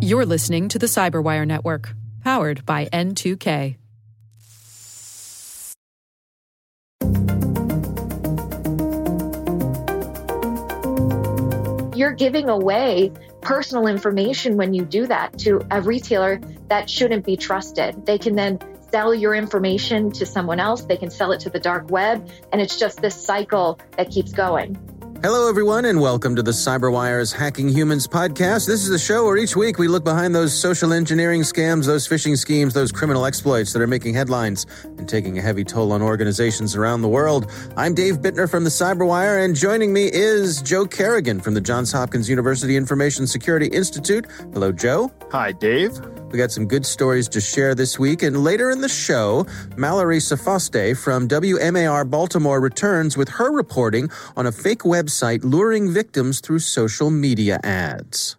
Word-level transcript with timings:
You're 0.00 0.26
listening 0.26 0.68
to 0.68 0.78
the 0.78 0.86
Cyberwire 0.86 1.46
Network, 1.46 1.94
powered 2.22 2.66
by 2.66 2.86
N2K. 2.86 3.76
You're 11.94 12.12
giving 12.12 12.48
away 12.48 13.12
personal 13.42 13.86
information 13.86 14.56
when 14.56 14.74
you 14.74 14.84
do 14.84 15.06
that 15.06 15.38
to 15.40 15.60
a 15.70 15.80
retailer 15.80 16.40
that 16.68 16.90
shouldn't 16.90 17.24
be 17.24 17.36
trusted. 17.36 18.06
They 18.06 18.18
can 18.18 18.34
then 18.34 18.58
sell 18.90 19.14
your 19.14 19.34
information 19.34 20.10
to 20.12 20.26
someone 20.26 20.60
else, 20.60 20.84
they 20.84 20.96
can 20.96 21.10
sell 21.10 21.32
it 21.32 21.40
to 21.40 21.50
the 21.50 21.60
dark 21.60 21.90
web, 21.90 22.28
and 22.52 22.60
it's 22.60 22.78
just 22.78 23.00
this 23.00 23.14
cycle 23.14 23.78
that 23.96 24.10
keeps 24.10 24.32
going. 24.32 24.76
Hello, 25.22 25.48
everyone, 25.48 25.84
and 25.84 26.00
welcome 26.00 26.34
to 26.34 26.42
the 26.42 26.50
CyberWire's 26.50 27.32
Hacking 27.32 27.68
Humans 27.68 28.08
podcast. 28.08 28.66
This 28.66 28.82
is 28.82 28.88
the 28.88 28.98
show 28.98 29.24
where 29.24 29.36
each 29.36 29.54
week 29.54 29.78
we 29.78 29.86
look 29.86 30.02
behind 30.02 30.34
those 30.34 30.52
social 30.52 30.92
engineering 30.92 31.42
scams, 31.42 31.86
those 31.86 32.08
phishing 32.08 32.36
schemes, 32.36 32.74
those 32.74 32.90
criminal 32.90 33.24
exploits 33.24 33.72
that 33.72 33.80
are 33.80 33.86
making 33.86 34.14
headlines 34.14 34.66
and 34.82 35.08
taking 35.08 35.38
a 35.38 35.40
heavy 35.40 35.62
toll 35.62 35.92
on 35.92 36.02
organizations 36.02 36.74
around 36.74 37.02
the 37.02 37.08
world. 37.08 37.48
I'm 37.76 37.94
Dave 37.94 38.16
Bittner 38.16 38.50
from 38.50 38.64
the 38.64 38.70
CyberWire, 38.70 39.44
and 39.44 39.54
joining 39.54 39.92
me 39.92 40.10
is 40.12 40.60
Joe 40.60 40.86
Kerrigan 40.86 41.40
from 41.40 41.54
the 41.54 41.60
Johns 41.60 41.92
Hopkins 41.92 42.28
University 42.28 42.76
Information 42.76 43.28
Security 43.28 43.68
Institute. 43.68 44.26
Hello, 44.52 44.72
Joe. 44.72 45.12
Hi, 45.30 45.52
Dave. 45.52 46.00
We 46.32 46.38
got 46.38 46.50
some 46.50 46.66
good 46.66 46.86
stories 46.86 47.28
to 47.28 47.42
share 47.42 47.74
this 47.74 47.98
week. 47.98 48.22
And 48.22 48.42
later 48.42 48.70
in 48.70 48.80
the 48.80 48.88
show, 48.88 49.46
Mallory 49.76 50.16
Sofastaii 50.16 50.96
from 50.96 51.28
WMAR 51.28 52.08
Baltimore 52.08 52.58
returns 52.58 53.18
with 53.18 53.28
her 53.28 53.52
reporting 53.52 54.10
on 54.34 54.46
a 54.46 54.52
fake 54.52 54.80
website 54.80 55.44
luring 55.44 55.92
victims 55.92 56.40
through 56.40 56.60
social 56.60 57.10
media 57.10 57.60
ads. 57.62 58.36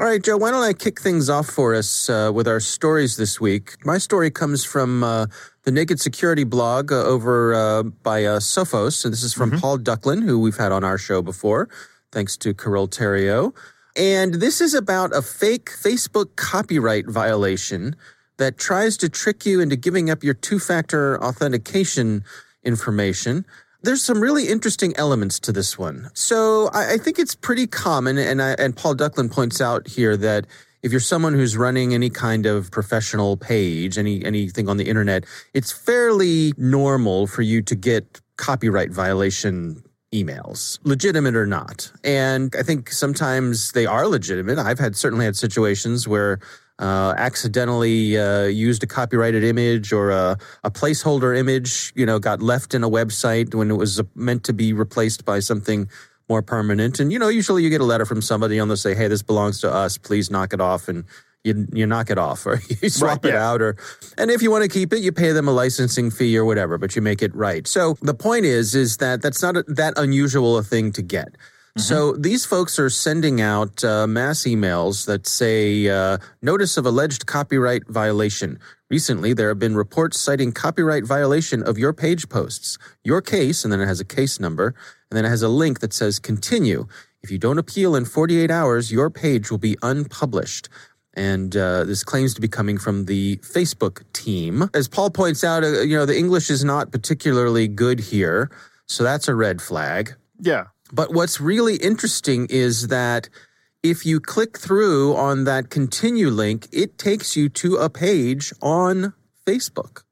All 0.00 0.06
right, 0.06 0.22
Joe, 0.22 0.36
why 0.36 0.50
don't 0.50 0.64
I 0.64 0.72
kick 0.72 1.00
things 1.00 1.30
off 1.30 1.46
for 1.46 1.72
us 1.72 2.10
uh, 2.10 2.32
with 2.34 2.48
our 2.48 2.60
stories 2.60 3.16
this 3.16 3.40
week? 3.40 3.76
My 3.84 3.96
story 3.96 4.32
comes 4.32 4.64
from 4.64 5.04
uh, 5.04 5.26
the 5.62 5.70
Naked 5.70 6.00
Security 6.00 6.44
blog 6.44 6.90
uh, 6.92 6.96
over 6.96 7.54
uh, 7.54 7.82
by 7.84 8.24
uh, 8.24 8.40
Sophos, 8.40 9.04
and 9.04 9.12
this 9.12 9.22
is 9.22 9.32
from 9.32 9.52
mm-hmm. 9.52 9.60
Paul 9.60 9.78
Ducklin, 9.78 10.24
who 10.24 10.40
we've 10.40 10.56
had 10.56 10.72
on 10.72 10.82
our 10.82 10.98
show 10.98 11.22
before, 11.22 11.68
thanks 12.10 12.36
to 12.38 12.52
Carol 12.52 12.88
Theriault. 12.88 13.54
And 13.96 14.34
this 14.34 14.60
is 14.60 14.74
about 14.74 15.16
a 15.16 15.22
fake 15.22 15.70
Facebook 15.70 16.36
copyright 16.36 17.06
violation 17.06 17.96
that 18.36 18.58
tries 18.58 18.98
to 18.98 19.08
trick 19.08 19.46
you 19.46 19.60
into 19.60 19.76
giving 19.76 20.10
up 20.10 20.22
your 20.22 20.34
two 20.34 20.58
factor 20.58 21.22
authentication 21.22 22.22
information. 22.62 23.46
There's 23.82 24.02
some 24.02 24.20
really 24.20 24.48
interesting 24.48 24.94
elements 24.96 25.40
to 25.40 25.52
this 25.52 25.78
one. 25.78 26.10
So 26.12 26.68
I, 26.74 26.94
I 26.94 26.98
think 26.98 27.18
it's 27.18 27.34
pretty 27.34 27.66
common, 27.66 28.18
and, 28.18 28.42
I, 28.42 28.50
and 28.58 28.76
Paul 28.76 28.94
Ducklin 28.94 29.30
points 29.30 29.60
out 29.60 29.88
here 29.88 30.16
that 30.18 30.46
if 30.82 30.92
you're 30.92 31.00
someone 31.00 31.32
who's 31.32 31.56
running 31.56 31.94
any 31.94 32.10
kind 32.10 32.46
of 32.46 32.70
professional 32.70 33.36
page, 33.36 33.96
any 33.96 34.24
anything 34.24 34.68
on 34.68 34.76
the 34.76 34.88
internet, 34.88 35.24
it's 35.54 35.72
fairly 35.72 36.52
normal 36.58 37.26
for 37.26 37.42
you 37.42 37.62
to 37.62 37.74
get 37.74 38.20
copyright 38.36 38.92
violation 38.92 39.82
emails, 40.24 40.78
legitimate 40.84 41.36
or 41.36 41.46
not. 41.46 41.90
And 42.04 42.54
I 42.58 42.62
think 42.62 42.90
sometimes 42.90 43.72
they 43.72 43.86
are 43.86 44.06
legitimate. 44.06 44.58
I've 44.58 44.78
had 44.78 44.96
certainly 44.96 45.24
had 45.24 45.36
situations 45.36 46.08
where 46.08 46.40
uh, 46.78 47.14
accidentally 47.16 48.18
uh, 48.18 48.44
used 48.44 48.82
a 48.82 48.86
copyrighted 48.86 49.42
image 49.42 49.92
or 49.92 50.10
a, 50.10 50.36
a, 50.62 50.70
placeholder 50.70 51.36
image, 51.36 51.92
you 51.94 52.04
know, 52.04 52.18
got 52.18 52.42
left 52.42 52.74
in 52.74 52.84
a 52.84 52.90
website 52.90 53.54
when 53.54 53.70
it 53.70 53.76
was 53.76 54.02
meant 54.14 54.44
to 54.44 54.52
be 54.52 54.74
replaced 54.74 55.24
by 55.24 55.38
something 55.38 55.88
more 56.28 56.42
permanent. 56.42 57.00
And, 57.00 57.12
you 57.12 57.18
know, 57.18 57.28
usually 57.28 57.62
you 57.62 57.70
get 57.70 57.80
a 57.80 57.84
letter 57.84 58.04
from 58.04 58.20
somebody 58.20 58.58
and 58.58 58.70
they'll 58.70 58.76
say, 58.76 58.94
hey, 58.94 59.08
this 59.08 59.22
belongs 59.22 59.60
to 59.60 59.72
us. 59.72 59.96
Please 59.96 60.30
knock 60.30 60.52
it 60.52 60.60
off. 60.60 60.88
And 60.88 61.04
you 61.46 61.66
you 61.72 61.86
knock 61.86 62.10
it 62.10 62.18
off 62.18 62.44
or 62.46 62.60
you 62.82 62.90
swap 62.90 63.24
right, 63.24 63.32
yeah. 63.32 63.36
it 63.38 63.42
out 63.42 63.62
or 63.62 63.76
and 64.18 64.30
if 64.30 64.42
you 64.42 64.50
want 64.50 64.62
to 64.62 64.68
keep 64.68 64.92
it 64.92 65.00
you 65.00 65.12
pay 65.12 65.32
them 65.32 65.48
a 65.48 65.52
licensing 65.52 66.10
fee 66.10 66.36
or 66.36 66.44
whatever 66.44 66.76
but 66.76 66.96
you 66.96 67.02
make 67.02 67.22
it 67.22 67.34
right 67.34 67.66
so 67.66 67.96
the 68.02 68.14
point 68.14 68.44
is 68.44 68.74
is 68.74 68.96
that 68.98 69.22
that's 69.22 69.42
not 69.42 69.56
a, 69.56 69.62
that 69.68 69.94
unusual 69.96 70.58
a 70.58 70.62
thing 70.62 70.92
to 70.92 71.02
get 71.02 71.28
mm-hmm. 71.28 71.80
so 71.80 72.12
these 72.16 72.44
folks 72.44 72.78
are 72.78 72.90
sending 72.90 73.40
out 73.40 73.84
uh, 73.84 74.06
mass 74.06 74.42
emails 74.42 75.06
that 75.06 75.26
say 75.26 75.88
uh, 75.88 76.18
notice 76.42 76.76
of 76.76 76.84
alleged 76.84 77.26
copyright 77.26 77.86
violation 77.88 78.58
recently 78.90 79.32
there 79.32 79.48
have 79.48 79.58
been 79.58 79.76
reports 79.76 80.18
citing 80.20 80.52
copyright 80.52 81.04
violation 81.04 81.62
of 81.62 81.78
your 81.78 81.92
page 81.92 82.28
posts 82.28 82.76
your 83.04 83.22
case 83.22 83.64
and 83.64 83.72
then 83.72 83.80
it 83.80 83.86
has 83.86 84.00
a 84.00 84.04
case 84.04 84.40
number 84.40 84.74
and 85.10 85.16
then 85.16 85.24
it 85.24 85.28
has 85.28 85.42
a 85.42 85.48
link 85.48 85.78
that 85.80 85.92
says 85.92 86.18
continue 86.18 86.86
if 87.26 87.32
you 87.32 87.38
don't 87.38 87.58
appeal 87.58 87.96
in 87.96 88.04
48 88.04 88.52
hours, 88.52 88.92
your 88.92 89.10
page 89.10 89.50
will 89.50 89.58
be 89.58 89.76
unpublished. 89.82 90.68
And 91.16 91.56
uh, 91.56 91.84
this 91.84 92.04
claims 92.04 92.34
to 92.34 92.40
be 92.40 92.48
coming 92.48 92.76
from 92.76 93.06
the 93.06 93.38
Facebook 93.38 94.04
team. 94.12 94.68
As 94.74 94.86
Paul 94.86 95.10
points 95.10 95.42
out, 95.42 95.64
uh, 95.64 95.80
you 95.80 95.96
know, 95.96 96.04
the 96.04 96.16
English 96.16 96.50
is 96.50 96.62
not 96.62 96.92
particularly 96.92 97.66
good 97.66 97.98
here. 97.98 98.50
So 98.86 99.02
that's 99.02 99.26
a 99.26 99.34
red 99.34 99.62
flag. 99.62 100.14
Yeah. 100.38 100.66
But 100.92 101.12
what's 101.12 101.40
really 101.40 101.76
interesting 101.76 102.46
is 102.50 102.88
that 102.88 103.28
if 103.82 104.04
you 104.04 104.20
click 104.20 104.58
through 104.58 105.16
on 105.16 105.44
that 105.44 105.70
continue 105.70 106.28
link, 106.28 106.68
it 106.72 106.98
takes 106.98 107.36
you 107.36 107.48
to 107.50 107.76
a 107.76 107.88
page 107.88 108.52
on 108.60 109.14
Facebook. 109.46 110.02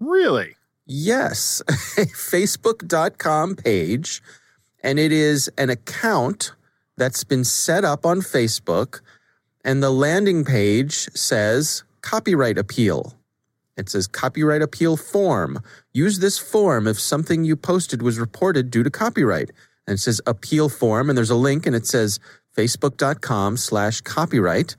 Really? 0.00 0.56
Yes, 0.86 1.62
a 1.68 2.06
facebook.com 2.06 3.56
page. 3.56 4.22
And 4.82 4.98
it 4.98 5.12
is 5.12 5.50
an 5.56 5.70
account 5.70 6.52
that's 6.96 7.24
been 7.24 7.44
set 7.44 7.84
up 7.84 8.04
on 8.06 8.20
Facebook 8.20 9.00
and 9.64 9.82
the 9.82 9.90
landing 9.90 10.44
page 10.44 11.08
says 11.14 11.84
copyright 12.02 12.58
appeal. 12.58 13.14
It 13.76 13.88
says 13.88 14.06
copyright 14.06 14.62
appeal 14.62 14.96
form. 14.96 15.60
Use 15.92 16.18
this 16.20 16.38
form 16.38 16.86
if 16.86 17.00
something 17.00 17.44
you 17.44 17.56
posted 17.56 18.02
was 18.02 18.18
reported 18.18 18.70
due 18.70 18.82
to 18.82 18.90
copyright. 18.90 19.50
And 19.86 19.94
it 19.94 19.98
says 19.98 20.20
appeal 20.26 20.68
form, 20.68 21.08
and 21.08 21.16
there's 21.16 21.30
a 21.30 21.34
link, 21.34 21.66
and 21.66 21.74
it 21.74 21.86
says 21.86 22.20
facebook.com 22.56 23.56
slash 23.56 24.00
copyright. 24.00 24.76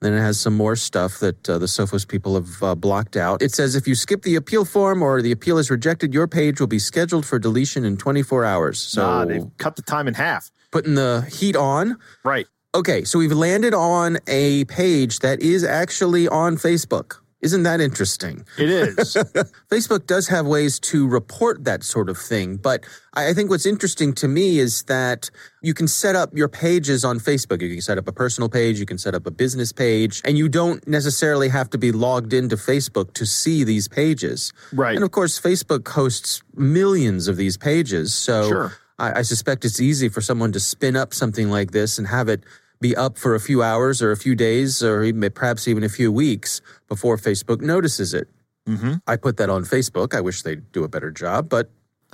Then 0.00 0.14
it 0.14 0.20
has 0.20 0.38
some 0.38 0.56
more 0.56 0.76
stuff 0.76 1.18
that 1.18 1.48
uh, 1.50 1.58
the 1.58 1.66
Sophos 1.66 2.06
people 2.06 2.34
have 2.36 2.62
uh, 2.62 2.74
blocked 2.76 3.16
out. 3.16 3.42
It 3.42 3.52
says 3.52 3.74
if 3.74 3.88
you 3.88 3.96
skip 3.96 4.22
the 4.22 4.36
appeal 4.36 4.64
form 4.64 5.02
or 5.02 5.20
the 5.20 5.32
appeal 5.32 5.58
is 5.58 5.70
rejected, 5.70 6.14
your 6.14 6.28
page 6.28 6.60
will 6.60 6.68
be 6.68 6.78
scheduled 6.78 7.26
for 7.26 7.38
deletion 7.38 7.84
in 7.84 7.96
24 7.96 8.44
hours. 8.44 8.78
So 8.78 9.02
nah, 9.02 9.24
they've 9.24 9.50
cut 9.58 9.74
the 9.74 9.82
time 9.82 10.06
in 10.06 10.14
half. 10.14 10.52
Putting 10.70 10.94
the 10.94 11.26
heat 11.32 11.56
on. 11.56 11.98
Right. 12.24 12.46
Okay, 12.74 13.04
so 13.04 13.18
we've 13.18 13.32
landed 13.32 13.72
on 13.72 14.18
a 14.26 14.64
page 14.66 15.20
that 15.20 15.40
is 15.40 15.64
actually 15.64 16.28
on 16.28 16.56
Facebook. 16.56 17.16
Isn't 17.40 17.62
that 17.62 17.80
interesting? 17.80 18.44
It 18.58 18.68
is. 18.68 19.14
Facebook 19.70 20.06
does 20.06 20.26
have 20.26 20.44
ways 20.44 20.80
to 20.80 21.06
report 21.06 21.64
that 21.64 21.84
sort 21.84 22.10
of 22.10 22.18
thing, 22.18 22.56
but 22.56 22.84
I 23.14 23.32
think 23.32 23.48
what's 23.48 23.64
interesting 23.64 24.12
to 24.14 24.28
me 24.28 24.58
is 24.58 24.82
that 24.84 25.30
you 25.62 25.72
can 25.72 25.86
set 25.86 26.16
up 26.16 26.36
your 26.36 26.48
pages 26.48 27.04
on 27.04 27.20
Facebook. 27.20 27.62
You 27.62 27.70
can 27.70 27.80
set 27.80 27.96
up 27.96 28.08
a 28.08 28.12
personal 28.12 28.48
page, 28.48 28.80
you 28.80 28.86
can 28.86 28.98
set 28.98 29.14
up 29.14 29.24
a 29.24 29.30
business 29.30 29.72
page, 29.72 30.20
and 30.24 30.36
you 30.36 30.48
don't 30.48 30.86
necessarily 30.88 31.48
have 31.48 31.70
to 31.70 31.78
be 31.78 31.92
logged 31.92 32.32
into 32.32 32.56
Facebook 32.56 33.14
to 33.14 33.24
see 33.24 33.62
these 33.62 33.86
pages. 33.86 34.52
Right. 34.72 34.96
And 34.96 35.04
of 35.04 35.12
course, 35.12 35.40
Facebook 35.40 35.86
hosts 35.86 36.42
millions 36.54 37.28
of 37.28 37.36
these 37.36 37.56
pages. 37.56 38.12
So 38.14 38.48
sure. 38.48 38.72
I, 38.98 39.20
I 39.20 39.22
suspect 39.22 39.64
it's 39.64 39.80
easy 39.80 40.08
for 40.08 40.20
someone 40.20 40.52
to 40.52 40.60
spin 40.60 40.96
up 40.96 41.14
something 41.14 41.50
like 41.50 41.70
this 41.70 41.98
and 41.98 42.08
have 42.08 42.28
it 42.28 42.42
be 42.80 42.94
up 42.96 43.18
for 43.18 43.34
a 43.34 43.40
few 43.40 43.62
hours 43.62 44.00
or 44.02 44.12
a 44.12 44.16
few 44.16 44.34
days 44.34 44.82
or 44.82 45.02
even, 45.02 45.30
perhaps 45.32 45.66
even 45.66 45.82
a 45.82 45.88
few 45.88 46.12
weeks 46.12 46.60
before 46.88 47.16
Facebook 47.16 47.60
notices 47.60 48.14
it. 48.14 48.28
Mm-hmm. 48.68 48.94
I 49.06 49.16
put 49.16 49.36
that 49.38 49.50
on 49.50 49.64
Facebook. 49.64 50.14
I 50.14 50.20
wish 50.20 50.42
they'd 50.42 50.70
do 50.72 50.84
a 50.84 50.88
better 50.88 51.10
job, 51.10 51.48
but 51.48 51.70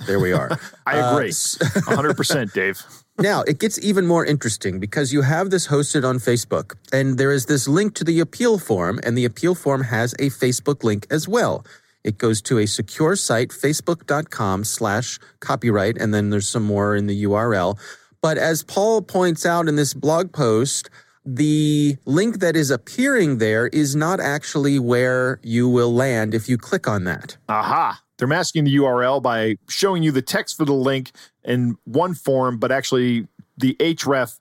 there 0.07 0.19
we 0.19 0.31
are. 0.31 0.57
I 0.85 0.97
agree. 0.97 1.29
Uh, 1.29 1.31
100%, 1.31 2.53
Dave. 2.53 2.81
now, 3.19 3.41
it 3.43 3.59
gets 3.59 3.79
even 3.83 4.07
more 4.07 4.25
interesting 4.25 4.79
because 4.79 5.13
you 5.13 5.21
have 5.21 5.49
this 5.49 5.67
hosted 5.67 6.07
on 6.07 6.17
Facebook, 6.17 6.75
and 6.91 7.17
there 7.17 7.31
is 7.31 7.45
this 7.45 7.67
link 7.67 7.93
to 7.95 8.03
the 8.03 8.19
appeal 8.19 8.57
form, 8.57 8.99
and 9.03 9.17
the 9.17 9.25
appeal 9.25 9.55
form 9.55 9.83
has 9.83 10.13
a 10.13 10.29
Facebook 10.29 10.83
link 10.83 11.05
as 11.09 11.27
well. 11.27 11.65
It 12.05 12.19
goes 12.19 12.39
to 12.43 12.59
a 12.59 12.67
secure 12.67 13.15
site, 13.15 13.49
facebook.com 13.49 14.63
slash 14.63 15.19
copyright, 15.39 15.97
and 15.97 16.13
then 16.13 16.29
there's 16.29 16.47
some 16.47 16.63
more 16.63 16.95
in 16.95 17.07
the 17.07 17.23
URL. 17.23 17.79
But 18.21 18.37
as 18.37 18.63
Paul 18.63 19.01
points 19.01 19.43
out 19.43 19.67
in 19.67 19.75
this 19.75 19.95
blog 19.95 20.31
post, 20.31 20.91
the 21.25 21.97
link 22.05 22.39
that 22.39 22.55
is 22.55 22.69
appearing 22.69 23.39
there 23.39 23.67
is 23.67 23.95
not 23.95 24.19
actually 24.19 24.77
where 24.77 25.39
you 25.41 25.67
will 25.67 25.91
land 25.91 26.35
if 26.35 26.47
you 26.47 26.59
click 26.59 26.87
on 26.87 27.05
that. 27.05 27.37
Aha. 27.49 27.99
They're 28.17 28.27
masking 28.27 28.65
the 28.65 28.75
URL 28.75 29.21
by 29.21 29.57
showing 29.67 30.03
you 30.03 30.11
the 30.11 30.21
text 30.21 30.57
for 30.57 30.65
the 30.65 30.73
link 30.73 31.11
in 31.43 31.75
one 31.85 32.13
form, 32.13 32.59
but 32.59 32.71
actually 32.71 33.27
the 33.57 33.75
href 33.79 34.37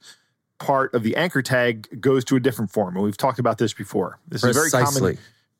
part 0.58 0.94
of 0.94 1.02
the 1.02 1.16
anchor 1.16 1.40
tag 1.40 2.00
goes 2.00 2.24
to 2.26 2.36
a 2.36 2.40
different 2.40 2.70
form. 2.70 2.94
And 2.94 3.04
we've 3.04 3.16
talked 3.16 3.38
about 3.38 3.56
this 3.56 3.72
before. 3.72 4.18
This 4.28 4.42
Precisely. 4.42 4.66
is 4.66 4.72
very 4.72 4.84
common 4.84 5.18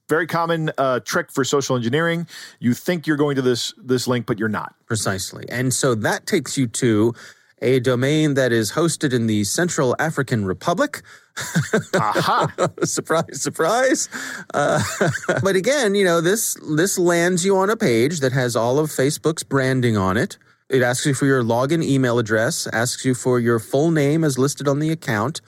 very 0.08 0.26
common 0.26 0.70
uh, 0.78 1.00
trick 1.00 1.30
for 1.32 1.44
social 1.44 1.76
engineering. 1.76 2.26
You 2.60 2.74
think 2.74 3.06
you're 3.06 3.16
going 3.16 3.36
to 3.36 3.42
this 3.42 3.72
this 3.78 4.06
link, 4.06 4.26
but 4.26 4.38
you're 4.38 4.48
not. 4.48 4.74
Precisely, 4.86 5.44
and 5.48 5.72
so 5.72 5.94
that 5.94 6.26
takes 6.26 6.56
you 6.58 6.66
to 6.68 7.14
a 7.62 7.80
domain 7.80 8.34
that 8.34 8.52
is 8.52 8.72
hosted 8.72 9.12
in 9.12 9.26
the 9.26 9.44
Central 9.44 9.96
African 9.98 10.44
Republic. 10.44 11.02
Aha. 11.94 12.52
surprise, 12.84 13.42
surprise. 13.42 14.08
Uh, 14.52 14.82
but 15.42 15.56
again, 15.56 15.94
you 15.94 16.04
know, 16.04 16.20
this 16.20 16.56
this 16.76 16.98
lands 16.98 17.44
you 17.44 17.56
on 17.56 17.70
a 17.70 17.76
page 17.76 18.20
that 18.20 18.32
has 18.32 18.54
all 18.54 18.78
of 18.78 18.90
Facebook's 18.90 19.42
branding 19.42 19.96
on 19.96 20.16
it. 20.16 20.38
It 20.68 20.82
asks 20.82 21.06
you 21.06 21.14
for 21.14 21.26
your 21.26 21.42
login 21.42 21.82
email 21.82 22.18
address, 22.18 22.66
asks 22.68 23.04
you 23.04 23.14
for 23.14 23.38
your 23.38 23.58
full 23.58 23.90
name 23.90 24.24
as 24.24 24.38
listed 24.38 24.66
on 24.66 24.78
the 24.78 24.90
account, 24.90 25.40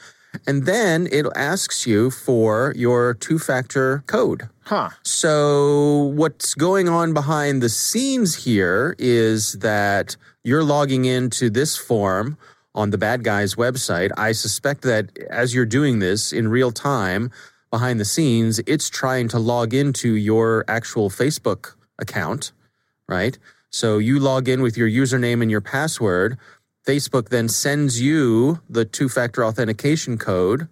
and 0.46 0.66
then 0.66 1.08
it 1.10 1.26
asks 1.34 1.86
you 1.86 2.10
for 2.10 2.72
your 2.76 3.14
two-factor 3.14 4.04
code. 4.06 4.48
Huh. 4.62 4.90
So, 5.02 6.12
what's 6.16 6.54
going 6.54 6.88
on 6.88 7.14
behind 7.14 7.62
the 7.62 7.68
scenes 7.68 8.44
here 8.44 8.96
is 8.98 9.52
that 9.54 10.16
you're 10.42 10.64
logging 10.64 11.04
into 11.04 11.50
this 11.50 11.76
form 11.76 12.36
on 12.74 12.90
the 12.90 12.98
bad 12.98 13.22
guy's 13.22 13.54
website. 13.54 14.10
I 14.16 14.32
suspect 14.32 14.82
that 14.82 15.16
as 15.30 15.54
you're 15.54 15.66
doing 15.66 16.00
this 16.00 16.32
in 16.32 16.48
real 16.48 16.72
time 16.72 17.30
behind 17.70 18.00
the 18.00 18.04
scenes, 18.04 18.60
it's 18.66 18.90
trying 18.90 19.28
to 19.28 19.38
log 19.38 19.72
into 19.72 20.14
your 20.14 20.64
actual 20.66 21.10
Facebook 21.10 21.74
account, 21.98 22.52
right? 23.08 23.38
So, 23.70 23.98
you 23.98 24.18
log 24.18 24.48
in 24.48 24.62
with 24.62 24.76
your 24.76 24.88
username 24.88 25.42
and 25.42 25.50
your 25.50 25.60
password. 25.60 26.38
Facebook 26.86 27.28
then 27.30 27.48
sends 27.48 28.00
you 28.00 28.60
the 28.70 28.84
two 28.84 29.08
factor 29.08 29.44
authentication 29.44 30.16
code 30.18 30.68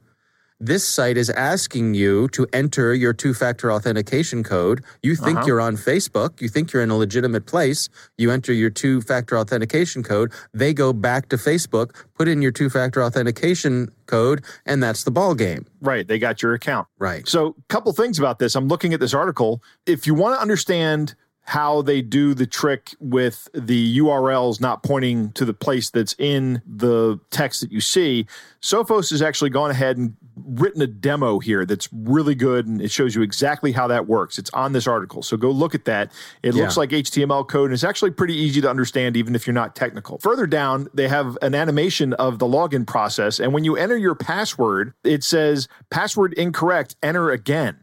this 0.61 0.89
site 0.89 1.17
is 1.17 1.29
asking 1.31 1.95
you 1.95 2.29
to 2.29 2.47
enter 2.53 2.95
your 2.95 3.13
two 3.13 3.35
factor 3.35 3.73
authentication 3.73 4.45
code. 4.45 4.83
You 5.03 5.17
think 5.17 5.39
Uh-huh. 5.39 5.47
you're 5.47 5.61
on 5.61 5.77
Facebook, 5.77 6.41
you 6.41 6.49
think 6.49 6.73
you're 6.73 6.83
in 6.83 6.91
a 6.91 6.97
legitimate 6.97 7.45
place, 7.45 7.89
you 8.17 8.31
enter 8.31 8.53
your 8.53 8.71
two 8.71 9.03
factor 9.03 9.37
authentication 9.37 10.05
code, 10.05 10.33
they 10.55 10.73
go 10.73 10.93
back 10.93 11.29
to 11.31 11.37
Facebook, 11.37 11.91
put 12.15 12.29
in 12.29 12.41
your 12.41 12.53
two 12.53 12.71
factor 12.71 13.03
authentication 13.03 13.91
code, 14.07 14.43
and 14.65 14.81
that's 14.83 15.03
the 15.03 15.11
ball 15.11 15.35
game. 15.35 15.67
Right. 15.83 16.07
They 16.07 16.21
got 16.21 16.41
your 16.41 16.55
account. 16.55 16.87
Right. 16.99 17.29
So, 17.29 17.57
couple 17.69 17.93
things 17.93 18.19
about 18.19 18.39
this. 18.39 18.55
I'm 18.55 18.69
looking 18.69 18.95
at 18.95 19.01
this 19.01 19.13
article. 19.13 19.61
If 19.87 20.07
you 20.07 20.15
want 20.15 20.37
to 20.37 20.41
understand 20.41 21.15
how 21.45 21.83
they 21.83 22.01
do 22.01 22.33
the 22.33 22.47
trick 22.47 22.95
with 23.01 23.49
the 23.53 23.99
URLs 23.99 24.61
not 24.61 24.83
pointing 24.83 25.31
to 25.33 25.45
the 25.45 25.53
place 25.53 25.91
that's 25.91 26.15
in 26.19 26.63
the 26.67 27.21
text 27.31 27.61
that 27.61 27.71
you 27.71 27.83
see, 27.83 28.27
Sophos 28.63 29.11
has 29.11 29.21
actually 29.21 29.51
gone 29.51 29.71
ahead 29.71 29.99
and 29.99 30.17
written 30.37 30.81
a 30.81 30.87
demo 30.87 31.39
here 31.39 31.67
that's 31.67 31.89
really 31.93 32.35
good 32.35 32.67
and 32.67 32.81
it 32.81 32.91
shows 32.91 33.15
you 33.15 33.21
exactly 33.21 33.73
how 33.73 33.87
that 33.87 34.07
works. 34.07 34.39
It's 34.39 34.51
on 34.51 34.73
this 34.73 34.87
article. 34.87 35.23
So 35.23 35.37
go 35.37 35.51
look 35.51 35.75
at 35.75 35.85
that. 35.85 36.13
It 36.43 36.55
looks 36.55 36.77
like 36.79 36.91
HTML 36.91 37.47
code 37.47 37.67
and 37.67 37.75
it's 37.75 37.85
actually 37.85 38.13
pretty 38.13 38.35
easy 38.35 38.63
to 38.63 38.71
understand 38.71 39.17
even 39.17 39.35
if 39.35 39.47
you're 39.47 39.55
not 39.55 39.77
technical. 39.77 40.19
Further 40.19 40.47
down, 40.47 40.89
they 40.95 41.09
have 41.09 41.37
an 41.43 41.55
animation 41.55 42.15
of 42.15 42.39
the 42.39 42.47
login 42.47 42.87
process 42.87 43.39
and 43.39 43.53
when 43.53 43.65
you 43.65 43.77
enter 43.77 43.99
your 43.99 44.15
password, 44.15 44.95
it 45.05 45.23
says 45.23 45.69
password 45.91 46.33
incorrect, 46.35 46.97
enter 47.03 47.31
again, 47.31 47.77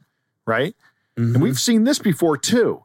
right? 0.47 0.75
And 1.15 1.33
mm-hmm. 1.35 1.43
we've 1.43 1.59
seen 1.59 1.83
this 1.83 1.99
before 1.99 2.37
too. 2.37 2.83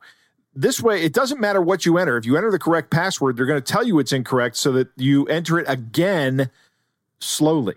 This 0.58 0.80
way, 0.80 1.02
it 1.02 1.12
doesn't 1.12 1.38
matter 1.38 1.60
what 1.60 1.84
you 1.84 1.98
enter. 1.98 2.16
If 2.16 2.24
you 2.24 2.36
enter 2.36 2.50
the 2.50 2.58
correct 2.58 2.90
password, 2.90 3.36
they're 3.36 3.44
going 3.46 3.62
to 3.62 3.72
tell 3.72 3.84
you 3.86 3.98
it's 3.98 4.12
incorrect 4.12 4.56
so 4.56 4.72
that 4.72 4.88
you 4.96 5.26
enter 5.26 5.58
it 5.58 5.66
again 5.68 6.50
slowly 7.20 7.74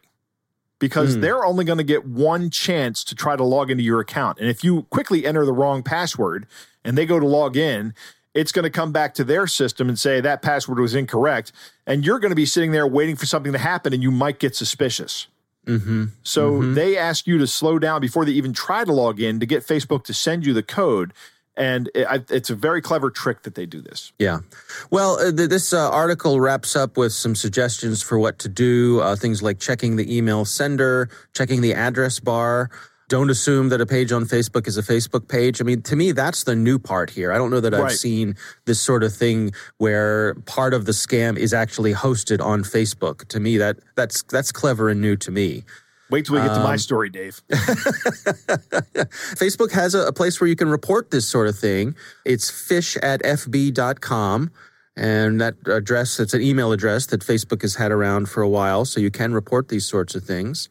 because 0.80 1.16
Hmm. 1.16 1.22
they're 1.22 1.44
only 1.44 1.66
going 1.66 1.78
to 1.78 1.84
get 1.84 2.06
one 2.06 2.50
chance 2.50 3.04
to 3.04 3.16
try 3.16 3.36
to 3.36 3.44
log 3.44 3.70
into 3.70 3.84
your 3.84 4.00
account. 4.00 4.40
And 4.40 4.50
if 4.50 4.64
you 4.64 4.84
quickly 4.84 5.26
enter 5.26 5.46
the 5.46 5.52
wrong 5.52 5.84
password 5.84 6.48
and 6.86 6.98
they 6.98 7.06
go 7.06 7.20
to 7.20 7.28
log 7.28 7.58
in, 7.58 7.94
it's 8.34 8.54
going 8.54 8.64
to 8.64 8.70
come 8.70 8.94
back 8.94 9.14
to 9.16 9.26
their 9.26 9.46
system 9.46 9.90
and 9.90 10.00
say 10.00 10.22
that 10.22 10.42
password 10.42 10.80
was 10.80 10.96
incorrect. 10.96 11.52
And 11.86 12.06
you're 12.06 12.20
going 12.20 12.32
to 12.32 12.36
be 12.36 12.46
sitting 12.46 12.72
there 12.72 12.88
waiting 12.88 13.18
for 13.18 13.26
something 13.26 13.52
to 13.52 13.58
happen 13.58 13.92
and 13.92 14.02
you 14.02 14.12
might 14.12 14.40
get 14.40 14.56
suspicious. 14.56 15.28
Mm-hmm. 15.66 16.06
So 16.24 16.74
they 16.74 16.98
ask 16.98 17.28
you 17.28 17.38
to 17.40 17.46
slow 17.46 17.78
down 17.78 18.00
before 18.00 18.24
they 18.24 18.32
even 18.32 18.54
try 18.54 18.86
to 18.86 18.94
log 18.94 19.20
in 19.20 19.40
to 19.42 19.46
get 19.46 19.68
Facebook 19.68 20.04
to 20.06 20.14
send 20.14 20.46
you 20.46 20.54
the 20.54 20.64
code. 20.64 21.12
And 21.60 21.92
it, 21.94 22.08
it's 22.32 22.50
a 22.50 22.56
very 22.56 22.82
clever 22.82 23.12
trick 23.12 23.44
that 23.44 23.54
they 23.56 23.66
do 23.66 23.82
this. 23.82 24.14
Yeah. 24.18 24.40
Well, 24.90 25.20
uh, 25.20 25.32
th- 25.34 25.50
this 25.50 25.74
uh, 25.74 25.90
article 25.92 26.40
wraps 26.40 26.74
up 26.74 26.96
with 26.96 27.12
some 27.12 27.36
suggestions 27.36 28.02
for 28.02 28.18
what 28.18 28.40
to 28.40 28.48
do. 28.50 29.02
Uh, 29.02 29.18
things 29.18 29.44
like 29.44 29.60
checking 29.60 29.98
the 29.98 30.16
email 30.18 30.46
sender, 30.46 31.10
checking 31.34 31.60
the 31.60 31.74
address 31.74 32.22
bar. 32.22 32.70
Don't 33.10 33.30
assume 33.30 33.70
that 33.70 33.82
a 33.82 33.86
page 33.86 34.12
on 34.14 34.24
Facebook 34.24 34.68
is 34.68 34.78
a 34.78 34.84
Facebook 34.84 35.28
page. 35.28 35.60
I 35.60 35.66
mean, 35.66 35.82
to 35.82 35.96
me, 35.98 36.14
that's 36.14 36.44
the 36.46 36.56
new 36.56 36.80
part 36.80 37.10
here. 37.10 37.34
I 37.34 37.38
don't 37.38 37.50
know 37.52 37.60
that 37.60 37.74
I've 37.74 37.82
Right. 37.84 37.92
seen 37.92 38.36
this 38.66 38.80
sort 38.80 39.04
of 39.04 39.12
thing 39.14 39.52
where 39.80 40.36
part 40.46 40.74
of 40.74 40.86
the 40.86 40.92
scam 40.94 41.36
is 41.36 41.54
actually 41.54 41.94
hosted 41.94 42.40
on 42.40 42.64
Facebook. 42.64 43.28
To 43.30 43.40
me, 43.40 43.58
that 43.58 43.80
that's 43.96 44.24
that's 44.24 44.52
clever 44.54 44.90
and 44.90 45.02
new 45.02 45.18
to 45.18 45.32
me. 45.32 45.66
Wait 46.10 46.26
till 46.26 46.36
we 46.36 46.42
get 46.42 46.48
to 46.48 46.56
Um, 46.56 46.64
my 46.64 46.76
story, 46.76 47.10
Dave. 47.10 47.42
Facebook 49.38 49.72
has 49.72 49.94
a, 49.94 50.08
a 50.08 50.14
place 50.14 50.42
where 50.42 50.48
you 50.48 50.56
can 50.56 50.70
report 50.70 51.12
this 51.12 51.28
sort 51.28 51.48
of 51.48 51.58
thing. 51.58 51.96
It's 52.26 52.50
phish 52.50 52.98
at 53.04 53.22
fb.com. 53.22 54.52
And 54.96 55.40
that 55.40 55.56
address, 55.66 56.20
it's 56.20 56.34
an 56.34 56.42
email 56.42 56.74
address 56.74 57.06
that 57.08 57.22
Facebook 57.22 57.62
has 57.62 57.76
had 57.76 57.92
around 57.92 58.28
for 58.28 58.42
a 58.42 58.50
while, 58.50 58.84
so 58.84 59.00
you 59.00 59.12
can 59.12 59.34
report 59.34 59.70
these 59.70 59.86
sorts 59.86 60.14
of 60.14 60.24
things. 60.26 60.68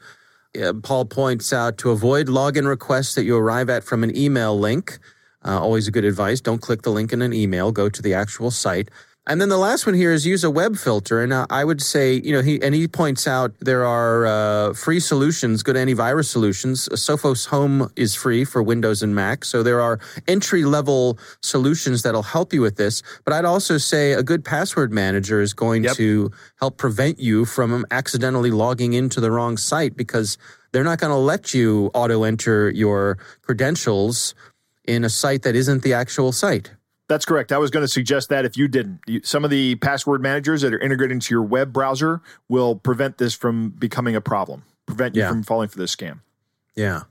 Yeah, 0.55 0.73
Paul 0.83 1.07
points 1.07 1.51
out 1.53 1.79
to 1.79 1.91
avoid 1.91 2.27
login 2.27 2.67
requests 2.67 3.15
that 3.15 3.25
you 3.25 3.37
arrive 3.37 3.71
at 3.71 3.85
from 3.85 4.03
an 4.05 4.15
email 4.15 4.59
link. 4.59 4.99
Uh, 5.45 5.59
always 5.59 5.89
a 5.89 5.91
good 5.91 6.05
advice. 6.05 6.43
Don't 6.43 6.61
click 6.61 6.83
the 6.83 6.91
link 6.91 7.13
in 7.13 7.23
an 7.23 7.33
email. 7.33 7.73
Go 7.73 7.89
to 7.89 8.03
the 8.03 8.13
actual 8.13 8.51
site. 8.51 8.91
And 9.29 9.43
then 9.43 9.51
the 9.51 9.59
last 9.59 9.85
one 9.85 9.95
here 9.95 10.11
is 10.11 10.25
use 10.27 10.43
a 10.43 10.51
web 10.51 10.79
filter. 10.79 11.21
And 11.21 11.35
uh, 11.35 11.47
I 11.51 11.63
would 11.63 11.83
say, 11.83 12.15
you 12.15 12.33
know, 12.33 12.41
he 12.41 12.61
and 12.63 12.75
he 12.75 12.89
points 12.89 13.27
out 13.29 13.53
there 13.61 13.85
are 13.85 14.27
uh, 14.27 14.73
free 14.73 15.01
solutions, 15.01 15.63
good 15.63 15.77
antivirus 15.77 16.25
solutions. 16.31 16.89
Sophos 16.95 17.47
Home 17.49 17.93
is 17.95 18.15
free 18.15 18.47
for 18.47 18.63
Windows 18.63 19.03
and 19.03 19.15
Mac, 19.15 19.45
so 19.45 19.63
there 19.63 19.83
are 19.83 20.01
entry 20.27 20.65
level 20.65 21.19
solutions 21.43 22.03
that'll 22.03 22.23
help 22.23 22.55
you 22.55 22.63
with 22.63 22.77
this. 22.77 23.03
But 23.27 23.35
I'd 23.35 23.45
also 23.45 23.77
say 23.77 24.13
a 24.13 24.23
good 24.23 24.47
password 24.47 24.93
manager 24.93 25.43
is 25.43 25.53
going 25.53 25.85
Yep. 25.85 25.97
to 25.97 26.31
help 26.59 26.79
prevent 26.79 27.21
you 27.21 27.45
from 27.45 27.85
accidentally 27.91 28.51
logging 28.51 28.95
into 28.95 29.21
the 29.21 29.31
wrong 29.31 29.59
site 29.59 29.95
because 29.95 30.39
they're 30.73 30.85
not 30.85 30.99
going 30.99 31.13
to 31.13 31.17
let 31.17 31.53
you 31.53 31.91
auto 31.93 32.25
enter 32.25 32.71
your 32.71 33.19
credentials 33.43 34.35
in 34.87 35.05
a 35.05 35.11
site 35.11 35.43
that 35.43 35.55
isn't 35.55 35.83
the 35.83 35.93
actual 35.93 36.33
site. 36.33 36.73
That's 37.09 37.25
correct. 37.25 37.53
I 37.53 37.59
was 37.59 37.71
going 37.71 37.85
to 37.85 37.89
suggest 37.89 38.29
that 38.29 38.45
if 38.45 38.57
you 38.57 38.69
didn't, 38.69 39.01
you, 39.07 39.21
some 39.25 39.43
of 39.45 39.51
the 39.51 39.77
password 39.77 40.21
managers 40.23 40.61
that 40.63 40.75
are 40.75 40.79
integrated 40.79 41.13
into 41.15 41.35
your 41.35 41.43
web 41.43 41.73
browser 41.73 42.21
will 42.49 42.77
prevent 42.77 43.17
this 43.19 43.35
from 43.35 43.71
becoming 43.71 44.15
a 44.15 44.21
problem, 44.21 44.63
prevent 44.87 45.15
you 45.17 45.23
Yeah. 45.23 45.31
from 45.31 45.43
falling 45.43 45.69
for 45.69 45.79
this 45.79 45.95
scam. 45.97 46.21
Yeah. 46.77 47.03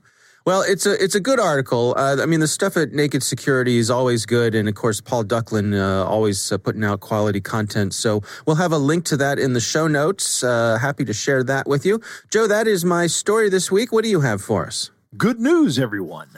Well, 0.46 0.62
it's 0.62 0.86
a 0.86 0.94
it's 1.04 1.14
a 1.16 1.20
good 1.20 1.42
article. 1.42 1.94
Uh, 1.98 2.22
I 2.22 2.26
mean, 2.26 2.40
the 2.40 2.48
stuff 2.48 2.78
at 2.78 2.94
Naked 2.94 3.22
Security 3.22 3.80
is 3.80 3.90
always 3.90 4.26
good, 4.26 4.56
and 4.56 4.70
of 4.70 4.76
course, 4.76 5.02
Paul 5.02 5.26
Ducklin 5.26 5.74
uh, 5.78 6.06
always 6.06 6.54
uh, 6.54 6.58
putting 6.58 6.86
out 6.86 7.02
quality 7.02 7.42
content. 7.42 7.94
So 7.94 8.22
we'll 8.46 8.56
have 8.56 8.72
a 8.72 8.78
link 8.78 9.04
to 9.06 9.18
that 9.18 9.40
in 9.40 9.52
the 9.52 9.60
show 9.60 9.88
notes. 9.88 10.46
Uh, 10.46 10.78
happy 10.80 11.04
to 11.04 11.12
share 11.14 11.44
that 11.44 11.68
with 11.68 11.86
you, 11.86 12.00
Joe. 12.30 12.48
That 12.48 12.66
is 12.66 12.86
my 12.86 13.08
story 13.08 13.50
this 13.50 13.70
week. 13.72 13.92
What 13.92 14.06
do 14.06 14.10
you 14.10 14.22
have 14.22 14.42
for 14.42 14.66
us? 14.66 14.90
Good 15.18 15.42
news, 15.42 15.78
everyone. 15.78 16.30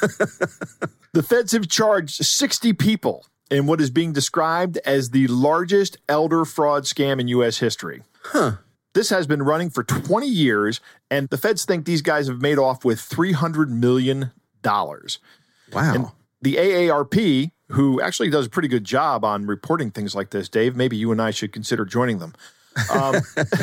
the 1.12 1.22
feds 1.22 1.52
have 1.52 1.68
charged 1.68 2.24
60 2.24 2.72
people 2.74 3.26
in 3.50 3.66
what 3.66 3.80
is 3.80 3.90
being 3.90 4.12
described 4.12 4.78
as 4.84 5.10
the 5.10 5.26
largest 5.28 5.96
elder 6.08 6.44
fraud 6.44 6.84
scam 6.84 7.20
in 7.20 7.28
U.S. 7.28 7.58
history. 7.58 8.02
Huh. 8.24 8.52
This 8.94 9.10
has 9.10 9.26
been 9.26 9.42
running 9.42 9.70
for 9.70 9.84
20 9.84 10.26
years, 10.26 10.80
and 11.10 11.28
the 11.28 11.38
feds 11.38 11.64
think 11.64 11.84
these 11.84 12.02
guys 12.02 12.26
have 12.26 12.40
made 12.40 12.58
off 12.58 12.84
with 12.84 12.98
$300 12.98 13.68
million. 13.68 14.32
Wow. 14.64 14.94
And 15.72 16.06
the 16.42 16.56
AARP, 16.56 17.50
who 17.68 18.00
actually 18.00 18.30
does 18.30 18.46
a 18.46 18.50
pretty 18.50 18.68
good 18.68 18.84
job 18.84 19.24
on 19.24 19.46
reporting 19.46 19.90
things 19.90 20.14
like 20.14 20.30
this, 20.30 20.48
Dave, 20.48 20.76
maybe 20.76 20.96
you 20.96 21.12
and 21.12 21.22
I 21.22 21.30
should 21.30 21.52
consider 21.52 21.84
joining 21.84 22.18
them. 22.18 22.34
Um, 22.92 23.16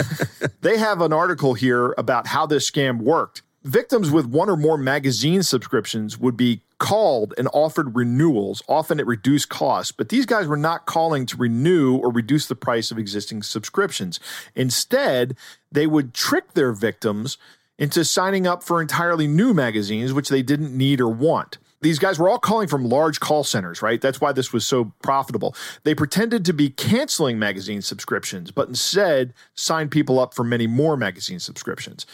they 0.61 0.77
have 0.77 1.01
an 1.01 1.13
article 1.13 1.53
here 1.53 1.93
about 1.97 2.27
how 2.27 2.45
this 2.45 2.69
scam 2.69 3.01
worked. 3.01 3.41
Victims 3.63 4.11
with 4.11 4.25
one 4.27 4.49
or 4.49 4.57
more 4.57 4.77
magazine 4.77 5.41
subscriptions 5.41 6.17
would 6.19 6.37
be 6.37 6.61
called 6.77 7.33
and 7.37 7.47
offered 7.53 7.95
renewals, 7.95 8.61
often 8.67 8.99
at 8.99 9.07
reduced 9.07 9.49
cost. 9.49 9.97
But 9.97 10.09
these 10.09 10.25
guys 10.25 10.47
were 10.47 10.57
not 10.57 10.85
calling 10.85 11.25
to 11.27 11.37
renew 11.37 11.95
or 11.95 12.11
reduce 12.11 12.47
the 12.47 12.55
price 12.55 12.91
of 12.91 12.97
existing 12.97 13.43
subscriptions. 13.43 14.19
Instead, 14.55 15.35
they 15.71 15.87
would 15.87 16.13
trick 16.13 16.53
their 16.53 16.71
victims 16.71 17.37
into 17.77 18.05
signing 18.05 18.47
up 18.47 18.63
for 18.63 18.81
entirely 18.81 19.27
new 19.27 19.53
magazines, 19.53 20.13
which 20.13 20.29
they 20.29 20.41
didn't 20.41 20.75
need 20.75 21.01
or 21.01 21.09
want. 21.09 21.57
These 21.81 21.99
guys 21.99 22.17
were 22.17 22.29
all 22.29 22.39
calling 22.39 22.67
from 22.67 22.89
large 22.89 23.19
call 23.19 23.43
centers, 23.43 23.81
right? 23.81 24.01
That's 24.01 24.19
why 24.19 24.31
this 24.31 24.51
was 24.51 24.65
so 24.65 24.93
profitable. 25.03 25.55
They 25.83 25.93
pretended 25.93 26.45
to 26.45 26.53
be 26.53 26.69
canceling 26.69 27.37
magazine 27.37 27.81
subscriptions, 27.81 28.49
but 28.49 28.67
instead 28.67 29.33
signed 29.53 29.91
people 29.91 30.19
up 30.19 30.33
for 30.33 30.43
many 30.43 30.67
more 30.67 30.97
magazine 30.97 31.39
subscriptions. 31.39 32.05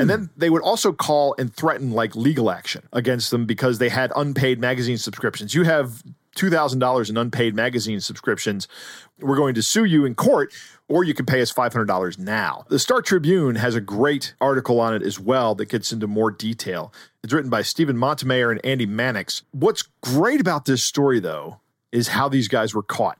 And 0.00 0.10
then 0.10 0.30
they 0.36 0.50
would 0.50 0.62
also 0.62 0.92
call 0.92 1.34
and 1.38 1.54
threaten 1.54 1.92
like 1.92 2.16
legal 2.16 2.50
action 2.50 2.88
against 2.92 3.30
them 3.30 3.46
because 3.46 3.78
they 3.78 3.88
had 3.88 4.12
unpaid 4.16 4.58
magazine 4.58 4.98
subscriptions. 4.98 5.54
You 5.54 5.64
have 5.64 6.02
$2,000 6.36 7.10
in 7.10 7.16
unpaid 7.16 7.54
magazine 7.54 8.00
subscriptions. 8.00 8.68
We're 9.20 9.36
going 9.36 9.54
to 9.54 9.62
sue 9.62 9.84
you 9.84 10.04
in 10.04 10.14
court, 10.14 10.52
or 10.88 11.04
you 11.04 11.12
can 11.14 11.26
pay 11.26 11.42
us 11.42 11.52
$500 11.52 12.18
now. 12.18 12.64
The 12.68 12.78
Star 12.78 13.02
Tribune 13.02 13.56
has 13.56 13.74
a 13.74 13.80
great 13.80 14.34
article 14.40 14.80
on 14.80 14.94
it 14.94 15.02
as 15.02 15.18
well 15.18 15.54
that 15.56 15.68
gets 15.68 15.92
into 15.92 16.06
more 16.06 16.30
detail. 16.30 16.92
It's 17.22 17.32
written 17.32 17.50
by 17.50 17.62
Stephen 17.62 17.96
Montemayor 17.96 18.50
and 18.50 18.64
Andy 18.64 18.86
Mannix. 18.86 19.42
What's 19.52 19.82
great 20.02 20.40
about 20.40 20.64
this 20.64 20.82
story, 20.82 21.20
though, 21.20 21.60
is 21.92 22.08
how 22.08 22.28
these 22.28 22.48
guys 22.48 22.74
were 22.74 22.82
caught. 22.82 23.18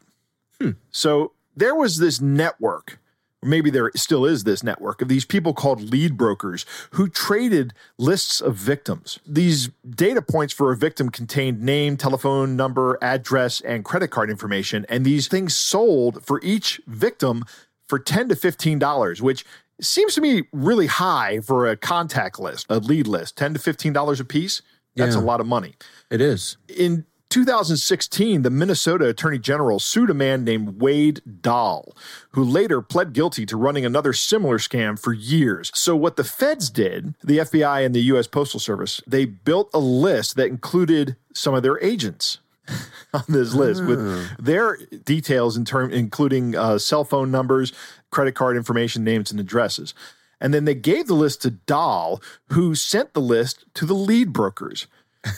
Hmm. 0.60 0.70
So 0.90 1.32
there 1.56 1.74
was 1.74 1.98
this 1.98 2.20
network 2.20 2.98
maybe 3.42 3.70
there 3.70 3.90
still 3.94 4.24
is 4.24 4.44
this 4.44 4.62
network 4.62 5.00
of 5.00 5.08
these 5.08 5.24
people 5.24 5.54
called 5.54 5.80
lead 5.80 6.16
brokers 6.16 6.66
who 6.92 7.08
traded 7.08 7.72
lists 7.98 8.40
of 8.40 8.56
victims. 8.56 9.18
These 9.26 9.70
data 9.88 10.22
points 10.22 10.52
for 10.52 10.72
a 10.72 10.76
victim 10.76 11.10
contained 11.10 11.62
name, 11.62 11.96
telephone 11.96 12.56
number, 12.56 12.98
address, 13.00 13.60
and 13.60 13.84
credit 13.84 14.08
card 14.08 14.30
information. 14.30 14.84
And 14.88 15.04
these 15.04 15.28
things 15.28 15.56
sold 15.56 16.24
for 16.24 16.40
each 16.42 16.80
victim 16.86 17.44
for 17.88 17.98
10 17.98 18.28
to 18.28 18.34
$15, 18.34 19.20
which 19.20 19.44
seems 19.80 20.14
to 20.14 20.20
me 20.20 20.44
really 20.52 20.86
high 20.86 21.40
for 21.40 21.68
a 21.68 21.76
contact 21.76 22.38
list, 22.38 22.66
a 22.68 22.78
lead 22.78 23.06
list, 23.06 23.36
10 23.36 23.54
to 23.54 23.60
$15 23.60 24.20
a 24.20 24.24
piece. 24.24 24.62
That's 24.96 25.14
yeah, 25.14 25.20
a 25.20 25.24
lot 25.24 25.40
of 25.40 25.46
money. 25.46 25.74
It 26.10 26.20
is. 26.20 26.56
In 26.68 27.06
2016, 27.30 28.42
the 28.42 28.50
Minnesota 28.50 29.08
Attorney 29.08 29.38
General 29.38 29.78
sued 29.78 30.10
a 30.10 30.14
man 30.14 30.44
named 30.44 30.80
Wade 30.80 31.22
Dahl, 31.40 31.96
who 32.32 32.42
later 32.42 32.82
pled 32.82 33.12
guilty 33.12 33.46
to 33.46 33.56
running 33.56 33.86
another 33.86 34.12
similar 34.12 34.58
scam 34.58 34.98
for 34.98 35.12
years. 35.12 35.70
So, 35.72 35.94
what 35.94 36.16
the 36.16 36.24
feds 36.24 36.70
did, 36.70 37.14
the 37.22 37.38
FBI 37.38 37.86
and 37.86 37.94
the 37.94 38.02
U.S. 38.02 38.26
Postal 38.26 38.58
Service, 38.58 39.00
they 39.06 39.24
built 39.24 39.70
a 39.72 39.78
list 39.78 40.34
that 40.36 40.48
included 40.48 41.16
some 41.32 41.54
of 41.54 41.62
their 41.62 41.82
agents. 41.82 42.38
on 43.14 43.24
this 43.28 43.52
list 43.52 43.84
with 43.84 43.98
ah. 44.00 44.36
their 44.38 44.76
details 45.04 45.56
in 45.56 45.64
term 45.64 45.90
including 45.90 46.54
uh, 46.54 46.78
cell 46.78 47.02
phone 47.02 47.28
numbers, 47.28 47.72
credit 48.12 48.36
card 48.36 48.56
information, 48.56 49.02
names, 49.02 49.32
and 49.32 49.40
addresses. 49.40 49.92
And 50.40 50.54
then 50.54 50.66
they 50.66 50.74
gave 50.74 51.06
the 51.08 51.14
list 51.14 51.42
to 51.42 51.50
Dahl, 51.50 52.22
who 52.50 52.76
sent 52.76 53.12
the 53.12 53.20
list 53.20 53.64
to 53.74 53.86
the 53.86 53.94
lead 53.94 54.32
brokers. 54.32 54.86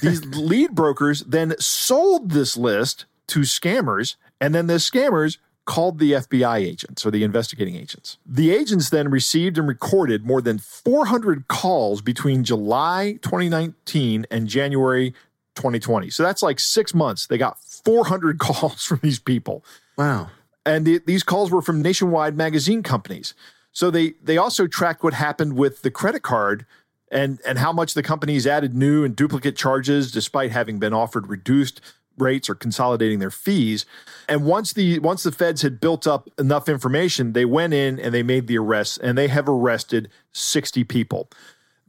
These 0.00 0.24
lead 0.26 0.74
brokers 0.74 1.22
then 1.22 1.54
sold 1.58 2.30
this 2.30 2.56
list 2.56 3.06
to 3.28 3.40
scammers, 3.40 4.16
and 4.40 4.54
then 4.54 4.66
the 4.66 4.74
scammers 4.74 5.38
called 5.64 5.98
the 5.98 6.12
FBI 6.12 6.58
agents 6.58 7.06
or 7.06 7.10
the 7.10 7.22
investigating 7.22 7.76
agents. 7.76 8.18
The 8.26 8.50
agents 8.50 8.90
then 8.90 9.10
received 9.10 9.58
and 9.58 9.68
recorded 9.68 10.24
more 10.24 10.42
than 10.42 10.58
400 10.58 11.46
calls 11.48 12.02
between 12.02 12.42
July 12.42 13.18
2019 13.22 14.26
and 14.30 14.48
January 14.48 15.12
2020. 15.54 16.10
So 16.10 16.22
that's 16.22 16.42
like 16.42 16.58
six 16.58 16.94
months. 16.94 17.26
They 17.26 17.38
got 17.38 17.58
400 17.60 18.38
calls 18.40 18.84
from 18.84 19.00
these 19.02 19.18
people. 19.18 19.64
Wow. 19.96 20.30
And 20.64 20.84
the, 20.84 21.00
these 21.06 21.22
calls 21.22 21.50
were 21.50 21.62
from 21.62 21.82
nationwide 21.82 22.36
magazine 22.36 22.82
companies. 22.82 23.34
So 23.72 23.90
they 23.90 24.14
they 24.22 24.36
also 24.36 24.66
tracked 24.66 25.02
what 25.02 25.14
happened 25.14 25.56
with 25.56 25.82
the 25.82 25.90
credit 25.90 26.22
card 26.22 26.66
and 27.12 27.40
and 27.46 27.58
how 27.58 27.72
much 27.72 27.94
the 27.94 28.02
companies 28.02 28.46
added 28.46 28.74
new 28.74 29.04
and 29.04 29.14
duplicate 29.14 29.56
charges 29.56 30.10
despite 30.10 30.50
having 30.50 30.78
been 30.78 30.92
offered 30.92 31.28
reduced 31.28 31.80
rates 32.18 32.48
or 32.48 32.54
consolidating 32.54 33.18
their 33.18 33.30
fees. 33.30 33.86
And 34.28 34.44
once 34.44 34.72
the 34.72 34.98
once 34.98 35.22
the 35.22 35.32
feds 35.32 35.62
had 35.62 35.80
built 35.80 36.06
up 36.06 36.28
enough 36.38 36.68
information, 36.68 37.32
they 37.32 37.44
went 37.44 37.74
in 37.74 37.98
and 38.00 38.12
they 38.12 38.22
made 38.22 38.46
the 38.46 38.58
arrests 38.58 38.98
and 38.98 39.16
they 39.16 39.28
have 39.28 39.48
arrested 39.48 40.08
60 40.32 40.84
people. 40.84 41.28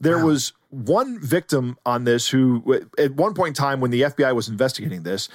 There 0.00 0.18
wow. 0.18 0.26
was 0.26 0.52
one 0.70 1.20
victim 1.20 1.78
on 1.86 2.04
this 2.04 2.28
who, 2.28 2.80
at 2.98 3.14
one 3.14 3.32
point 3.32 3.48
in 3.48 3.54
time, 3.54 3.80
when 3.80 3.92
the 3.92 4.02
FBI 4.02 4.34
was 4.34 4.48
investigating 4.48 5.04
this, 5.04 5.28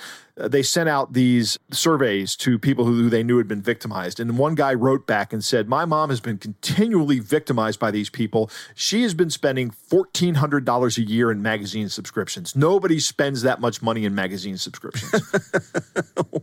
they 0.47 0.63
sent 0.63 0.87
out 0.87 1.13
these 1.13 1.57
surveys 1.71 2.35
to 2.37 2.57
people 2.57 2.85
who 2.85 3.09
they 3.09 3.23
knew 3.23 3.37
had 3.37 3.47
been 3.47 3.61
victimized. 3.61 4.19
And 4.19 4.37
one 4.37 4.55
guy 4.55 4.73
wrote 4.73 5.05
back 5.05 5.33
and 5.33 5.43
said, 5.43 5.67
My 5.67 5.85
mom 5.85 6.09
has 6.09 6.21
been 6.21 6.37
continually 6.37 7.19
victimized 7.19 7.79
by 7.79 7.91
these 7.91 8.09
people. 8.09 8.49
She 8.73 9.01
has 9.03 9.13
been 9.13 9.29
spending 9.29 9.71
$1,400 9.89 10.97
a 10.97 11.01
year 11.01 11.31
in 11.31 11.41
magazine 11.41 11.89
subscriptions. 11.89 12.55
Nobody 12.55 12.99
spends 12.99 13.41
that 13.41 13.59
much 13.59 13.81
money 13.81 14.05
in 14.05 14.15
magazine 14.15 14.57
subscriptions. 14.57 15.11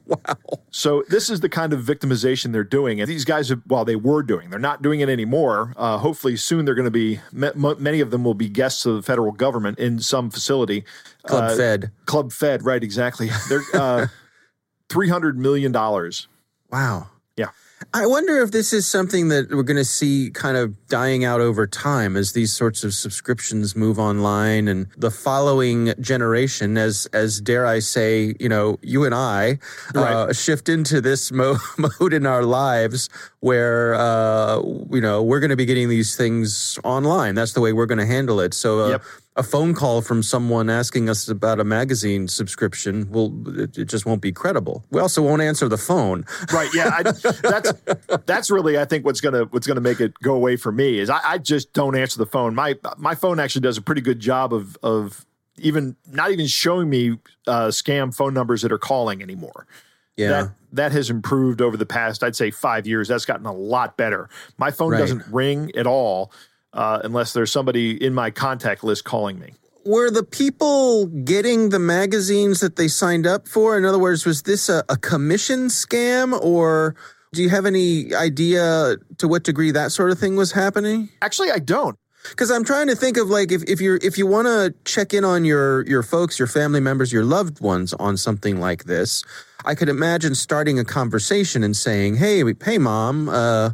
wow. 0.04 0.36
So, 0.70 1.04
this 1.08 1.30
is 1.30 1.40
the 1.40 1.48
kind 1.48 1.72
of 1.72 1.80
victimization 1.80 2.52
they're 2.52 2.64
doing. 2.64 3.00
And 3.00 3.08
these 3.08 3.24
guys, 3.24 3.48
have, 3.48 3.62
well, 3.66 3.84
they 3.84 3.96
were 3.96 4.22
doing, 4.22 4.50
they're 4.50 4.58
not 4.58 4.82
doing 4.82 5.00
it 5.00 5.08
anymore. 5.08 5.72
Uh, 5.76 5.98
hopefully, 5.98 6.36
soon 6.36 6.64
they're 6.64 6.74
going 6.74 6.84
to 6.84 6.90
be, 6.90 7.20
many 7.32 8.00
of 8.00 8.10
them 8.10 8.24
will 8.24 8.34
be 8.34 8.48
guests 8.48 8.84
of 8.84 8.96
the 8.96 9.02
federal 9.02 9.32
government 9.32 9.78
in 9.78 10.00
some 10.00 10.30
facility. 10.30 10.84
Club 11.26 11.44
uh, 11.44 11.56
Fed. 11.56 11.90
Club 12.04 12.32
Fed, 12.32 12.64
right? 12.64 12.82
Exactly. 12.82 13.30
They're 13.48 13.62
uh, 13.74 13.86
three 14.88 15.09
hundred 15.09 15.38
million 15.38 15.73
dollars. 15.73 16.28
Wow. 16.71 17.09
Yeah. 17.37 17.50
I 17.93 18.07
wonder 18.07 18.38
if 18.38 18.50
this 18.50 18.73
is 18.73 18.87
something 18.87 19.28
that 19.28 19.50
we're 19.50 19.62
going 19.62 19.76
to 19.76 19.85
see 19.85 20.31
kind 20.31 20.57
of 20.57 20.87
dying 20.88 21.25
out 21.25 21.40
over 21.40 21.66
time 21.66 22.16
as 22.16 22.33
these 22.33 22.52
sorts 22.52 22.85
of 22.85 22.95
subscriptions 22.95 23.76
move 23.76 23.99
online 23.99 24.66
and 24.66 24.87
the 24.97 25.11
following 25.11 25.93
generation, 26.00 26.78
as 26.78 27.07
as 27.12 27.40
dare 27.40 27.66
I 27.66 27.81
say, 27.81 28.35
you 28.40 28.49
know, 28.49 28.78
you 28.83 29.05
and 29.05 29.14
I 29.14 29.59
uh, 29.95 30.00
right. 30.00 30.12
uh, 30.12 30.33
shift 30.33 30.69
into 30.69 31.00
this 31.00 31.31
mo- 31.33 31.59
mode 31.76 32.12
in 32.12 32.25
our 32.25 32.45
lives 32.45 33.11
where 33.40 33.95
uh, 33.95 34.61
you 34.90 35.00
know 35.00 35.23
we're 35.23 35.40
going 35.40 35.50
to 35.50 35.57
be 35.57 35.66
getting 35.66 35.88
these 35.88 36.16
things 36.16 36.78
online. 36.83 37.35
That's 37.35 37.52
the 37.52 37.61
way 37.61 37.73
we're 37.73 37.87
going 37.87 37.99
to 37.99 38.07
handle 38.07 38.40
it. 38.40 38.55
So. 38.55 38.85
Uh, 38.85 38.88
yep 38.88 39.02
a 39.37 39.43
phone 39.43 39.75
call 39.75 40.00
from 40.00 40.23
someone 40.23 40.71
asking 40.71 41.11
us 41.11 41.28
about 41.28 41.61
a 41.61 41.64
magazine 41.64 42.26
subscription 42.26 43.11
will 43.11 43.33
it, 43.59 43.73
just 43.85 44.07
won't 44.07 44.23
be 44.23 44.33
credible. 44.33 44.85
We 44.90 45.00
also 45.00 45.23
won't 45.23 45.43
answer 45.43 45.69
the 45.69 45.76
phone. 45.76 46.25
Right? 46.52 46.71
Yeah, 46.75 46.90
I, 46.93 47.02
that's 47.02 47.73
that's 48.25 48.50
really 48.50 48.78
I 48.78 48.87
think 48.87 49.05
what's 49.05 49.21
gonna 49.21 49.45
what's 49.45 49.66
gonna 49.66 49.83
make 49.83 50.00
it 50.00 50.14
go 50.23 50.35
away 50.35 50.57
for 50.57 50.73
me 50.73 50.99
is 50.99 51.11
I, 51.11 51.21
I, 51.23 51.38
just 51.38 51.73
don't 51.75 51.97
answer 51.97 52.19
the 52.19 52.26
phone. 52.26 52.55
My 52.55 52.76
my 52.97 53.14
phone 53.14 53.38
actually 53.38 53.61
does 53.62 53.76
a 53.76 53.83
pretty 53.83 54.00
good 54.00 54.21
job 54.21 54.55
of 54.55 54.78
of 54.83 55.26
even 55.59 55.97
not 56.11 56.31
even 56.31 56.47
showing 56.47 56.88
me 56.88 57.19
uh, 57.47 57.69
scam 57.69 58.14
phone 58.14 58.35
numbers 58.35 58.62
that 58.62 58.73
are 58.73 58.78
calling 58.78 59.23
anymore. 59.23 59.66
Yeah. 60.16 60.28
That, 60.28 60.50
that 60.73 60.93
has 60.93 61.11
improved 61.11 61.61
over 61.61 61.76
the 61.76 61.87
past, 61.87 62.23
I'd 62.23 62.37
say, 62.37 62.50
five 62.50 62.87
years. 62.87 63.09
That's 63.09 63.26
gotten 63.26 63.45
a 63.45 63.52
lot 63.52 63.99
better. 63.99 64.31
My 64.57 64.71
phone 64.71 64.93
right. 64.93 64.99
doesn't 64.99 65.26
ring 65.31 65.71
at 65.76 65.87
all 65.87 66.33
uh, 66.73 67.00
unless 67.04 67.32
there's 67.32 67.52
somebody 67.52 68.02
in 68.02 68.14
my 68.14 68.30
contact 68.30 68.85
list 68.85 69.04
calling 69.04 69.38
me. 69.38 69.54
Were 69.85 70.11
the 70.11 70.25
people 70.25 71.06
getting 71.06 71.68
the 71.68 71.78
magazines 71.78 72.61
that 72.61 72.76
they 72.76 72.88
signed 72.88 73.26
up 73.26 73.46
for? 73.46 73.78
In 73.78 73.85
other 73.85 73.99
words, 73.99 74.26
was 74.26 74.42
this 74.42 74.68
a, 74.68 74.82
a 74.88 74.96
commission 74.96 75.66
scam 75.68 76.38
or 76.40 76.96
do 77.32 77.42
you 77.42 77.50
have 77.50 77.66
any 77.66 78.14
idea 78.14 78.96
to 79.18 79.28
what 79.28 79.44
degree 79.44 79.70
that 79.70 79.92
sort 79.92 80.11
of 80.11 80.18
thing 80.18 80.37
was 80.37 80.52
happening? 80.52 81.08
Actually, 81.23 81.50
I 81.50 81.58
don't. 81.58 81.96
Because 82.30 82.50
I'm 82.50 82.64
trying 82.64 82.88
to 82.88 82.96
think 82.96 83.16
of 83.16 83.28
like 83.28 83.52
if, 83.52 83.62
if 83.64 83.80
you're 83.80 83.99
if 84.02 84.18
you 84.18 84.26
want 84.26 84.46
to 84.46 84.75
check 84.85 85.14
in 85.14 85.25
on 85.25 85.44
your 85.44 85.87
your 85.87 86.02
folks, 86.02 86.38
your 86.38 86.49
family 86.49 86.80
members, 86.80 87.12
your 87.12 87.25
loved 87.25 87.61
ones 87.61 87.92
on 87.94 88.16
something 88.16 88.58
like 88.58 88.85
this, 88.85 89.23
I 89.64 89.76
could 89.76 89.88
imagine 89.88 90.35
starting 90.35 90.78
a 90.78 90.85
conversation 90.85 91.62
and 91.62 91.76
saying, 91.76 92.16
"Hey, 92.16 92.42
hey, 92.64 92.78
mom, 92.78 93.28
uh, 93.28 93.70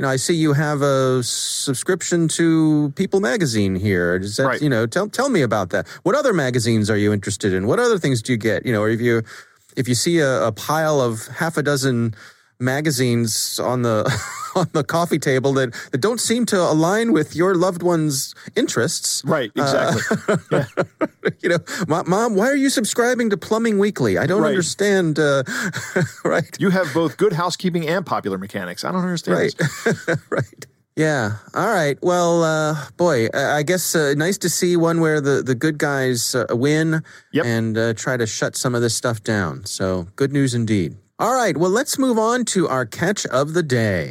you 0.00 0.02
know, 0.02 0.08
I 0.08 0.16
see 0.16 0.32
you 0.32 0.54
have 0.54 0.80
a 0.80 1.22
subscription 1.22 2.26
to 2.28 2.90
People 2.96 3.20
Magazine 3.20 3.74
here. 3.74 4.18
Does 4.18 4.38
that, 4.38 4.44
right. 4.44 4.62
you 4.62 4.70
know, 4.70 4.86
tell 4.86 5.10
tell 5.10 5.28
me 5.28 5.42
about 5.42 5.68
that. 5.70 5.86
What 6.04 6.14
other 6.14 6.32
magazines 6.32 6.88
are 6.88 6.96
you 6.96 7.12
interested 7.12 7.52
in? 7.52 7.66
What 7.66 7.78
other 7.78 7.98
things 7.98 8.22
do 8.22 8.32
you 8.32 8.38
get? 8.38 8.64
You 8.64 8.72
know, 8.72 8.80
or 8.80 8.88
if 8.88 9.02
you 9.02 9.22
if 9.76 9.88
you 9.88 9.94
see 9.94 10.20
a, 10.20 10.46
a 10.46 10.52
pile 10.52 11.02
of 11.02 11.26
half 11.26 11.58
a 11.58 11.62
dozen 11.62 12.14
magazines 12.60 13.58
on 13.58 13.82
the 13.82 14.04
on 14.54 14.68
the 14.72 14.84
coffee 14.84 15.18
table 15.18 15.52
that, 15.54 15.72
that 15.92 15.98
don't 15.98 16.20
seem 16.20 16.46
to 16.46 16.60
align 16.60 17.12
with 17.12 17.36
your 17.36 17.54
loved 17.54 17.82
one's 17.82 18.34
interests. 18.56 19.22
Right, 19.24 19.50
exactly. 19.54 20.16
Uh, 20.28 20.36
yeah. 20.52 21.32
you 21.40 21.48
know, 21.48 21.58
mom, 22.06 22.34
why 22.34 22.46
are 22.46 22.56
you 22.56 22.70
subscribing 22.70 23.30
to 23.30 23.36
Plumbing 23.36 23.78
Weekly? 23.78 24.18
I 24.18 24.26
don't 24.26 24.42
right. 24.42 24.48
understand. 24.48 25.18
Uh, 25.18 25.44
right. 26.24 26.56
You 26.58 26.70
have 26.70 26.92
both 26.92 27.16
good 27.16 27.32
housekeeping 27.32 27.88
and 27.88 28.04
popular 28.04 28.38
mechanics. 28.38 28.84
I 28.84 28.92
don't 28.92 29.02
understand. 29.02 29.38
Right. 29.38 30.18
right. 30.30 30.66
Yeah. 30.96 31.36
All 31.54 31.68
right. 31.68 31.96
Well, 32.02 32.42
uh, 32.42 32.76
boy, 32.96 33.28
I 33.32 33.62
guess 33.62 33.94
uh, 33.94 34.14
nice 34.16 34.36
to 34.38 34.50
see 34.50 34.76
one 34.76 35.00
where 35.00 35.20
the, 35.20 35.42
the 35.42 35.54
good 35.54 35.78
guys 35.78 36.34
uh, 36.34 36.46
win 36.50 37.02
yep. 37.32 37.46
and 37.46 37.78
uh, 37.78 37.94
try 37.94 38.16
to 38.16 38.26
shut 38.26 38.56
some 38.56 38.74
of 38.74 38.82
this 38.82 38.94
stuff 38.94 39.22
down. 39.22 39.64
So 39.64 40.08
good 40.16 40.32
news 40.32 40.54
indeed. 40.54 40.96
All 41.20 41.34
right, 41.34 41.54
well, 41.54 41.70
let's 41.70 41.98
move 41.98 42.18
on 42.18 42.46
to 42.46 42.66
our 42.66 42.86
catch 42.86 43.26
of 43.26 43.52
the 43.52 43.62
day. 43.62 44.10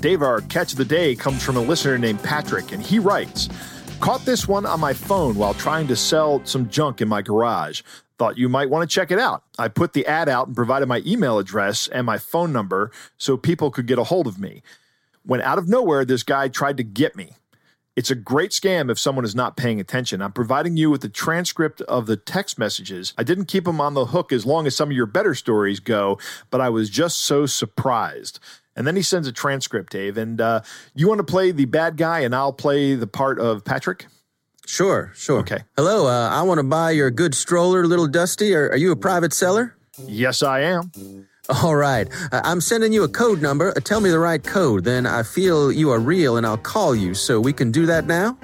Dave, 0.00 0.22
our 0.22 0.40
catch 0.48 0.72
of 0.72 0.78
the 0.78 0.86
day 0.86 1.14
comes 1.14 1.42
from 1.42 1.58
a 1.58 1.60
listener 1.60 1.98
named 1.98 2.22
Patrick, 2.22 2.72
and 2.72 2.82
he 2.82 2.98
writes 2.98 3.50
Caught 4.00 4.24
this 4.24 4.48
one 4.48 4.64
on 4.64 4.80
my 4.80 4.94
phone 4.94 5.34
while 5.34 5.52
trying 5.52 5.86
to 5.88 5.96
sell 5.96 6.40
some 6.46 6.70
junk 6.70 7.02
in 7.02 7.08
my 7.08 7.20
garage. 7.20 7.82
Thought 8.16 8.38
you 8.38 8.48
might 8.48 8.70
want 8.70 8.88
to 8.88 8.94
check 8.94 9.10
it 9.10 9.18
out. 9.18 9.44
I 9.58 9.68
put 9.68 9.92
the 9.92 10.06
ad 10.06 10.30
out 10.30 10.46
and 10.46 10.56
provided 10.56 10.86
my 10.86 11.02
email 11.04 11.38
address 11.38 11.88
and 11.88 12.06
my 12.06 12.16
phone 12.16 12.54
number 12.54 12.90
so 13.18 13.36
people 13.36 13.70
could 13.70 13.86
get 13.86 13.98
a 13.98 14.04
hold 14.04 14.26
of 14.26 14.38
me. 14.38 14.62
When 15.26 15.42
out 15.42 15.58
of 15.58 15.68
nowhere, 15.68 16.06
this 16.06 16.22
guy 16.22 16.48
tried 16.48 16.78
to 16.78 16.84
get 16.84 17.16
me. 17.16 17.32
It's 17.98 18.12
a 18.12 18.14
great 18.14 18.52
scam 18.52 18.92
if 18.92 18.98
someone 19.00 19.24
is 19.24 19.34
not 19.34 19.56
paying 19.56 19.80
attention. 19.80 20.22
I'm 20.22 20.30
providing 20.30 20.76
you 20.76 20.88
with 20.88 21.00
the 21.00 21.08
transcript 21.08 21.80
of 21.80 22.06
the 22.06 22.16
text 22.16 22.56
messages. 22.56 23.12
I 23.18 23.24
didn't 23.24 23.46
keep 23.46 23.64
them 23.64 23.80
on 23.80 23.94
the 23.94 24.06
hook 24.06 24.32
as 24.32 24.46
long 24.46 24.68
as 24.68 24.76
some 24.76 24.90
of 24.90 24.96
your 24.96 25.04
better 25.04 25.34
stories 25.34 25.80
go, 25.80 26.16
but 26.48 26.60
I 26.60 26.68
was 26.68 26.90
just 26.90 27.18
so 27.18 27.44
surprised. 27.44 28.38
And 28.76 28.86
then 28.86 28.94
he 28.94 29.02
sends 29.02 29.26
a 29.26 29.32
transcript, 29.32 29.90
Dave. 29.90 30.16
And 30.16 30.40
uh, 30.40 30.60
you 30.94 31.08
want 31.08 31.18
to 31.18 31.24
play 31.24 31.50
the 31.50 31.64
bad 31.64 31.96
guy, 31.96 32.20
and 32.20 32.36
I'll 32.36 32.52
play 32.52 32.94
the 32.94 33.08
part 33.08 33.40
of 33.40 33.64
Patrick? 33.64 34.06
Sure, 34.64 35.10
sure. 35.16 35.40
Okay. 35.40 35.64
Hello, 35.74 36.06
uh, 36.06 36.28
I 36.28 36.42
want 36.42 36.58
to 36.58 36.64
buy 36.64 36.92
your 36.92 37.10
good 37.10 37.34
stroller, 37.34 37.84
little 37.84 38.06
Dusty. 38.06 38.54
Are, 38.54 38.68
are 38.68 38.76
you 38.76 38.92
a 38.92 38.96
private 38.96 39.32
seller? 39.32 39.74
Yes, 40.06 40.40
I 40.44 40.60
am. 40.60 40.92
All 41.48 41.76
right. 41.76 42.06
Uh, 42.30 42.42
I'm 42.44 42.60
sending 42.60 42.92
you 42.92 43.04
a 43.04 43.08
code 43.08 43.40
number. 43.40 43.70
Uh, 43.70 43.80
tell 43.80 44.00
me 44.00 44.10
the 44.10 44.18
right 44.18 44.42
code. 44.42 44.84
Then 44.84 45.06
I 45.06 45.22
feel 45.22 45.72
you 45.72 45.90
are 45.90 45.98
real 45.98 46.36
and 46.36 46.46
I'll 46.46 46.58
call 46.58 46.94
you. 46.94 47.14
So 47.14 47.40
we 47.40 47.54
can 47.54 47.72
do 47.72 47.86
that 47.86 48.06
now? 48.06 48.36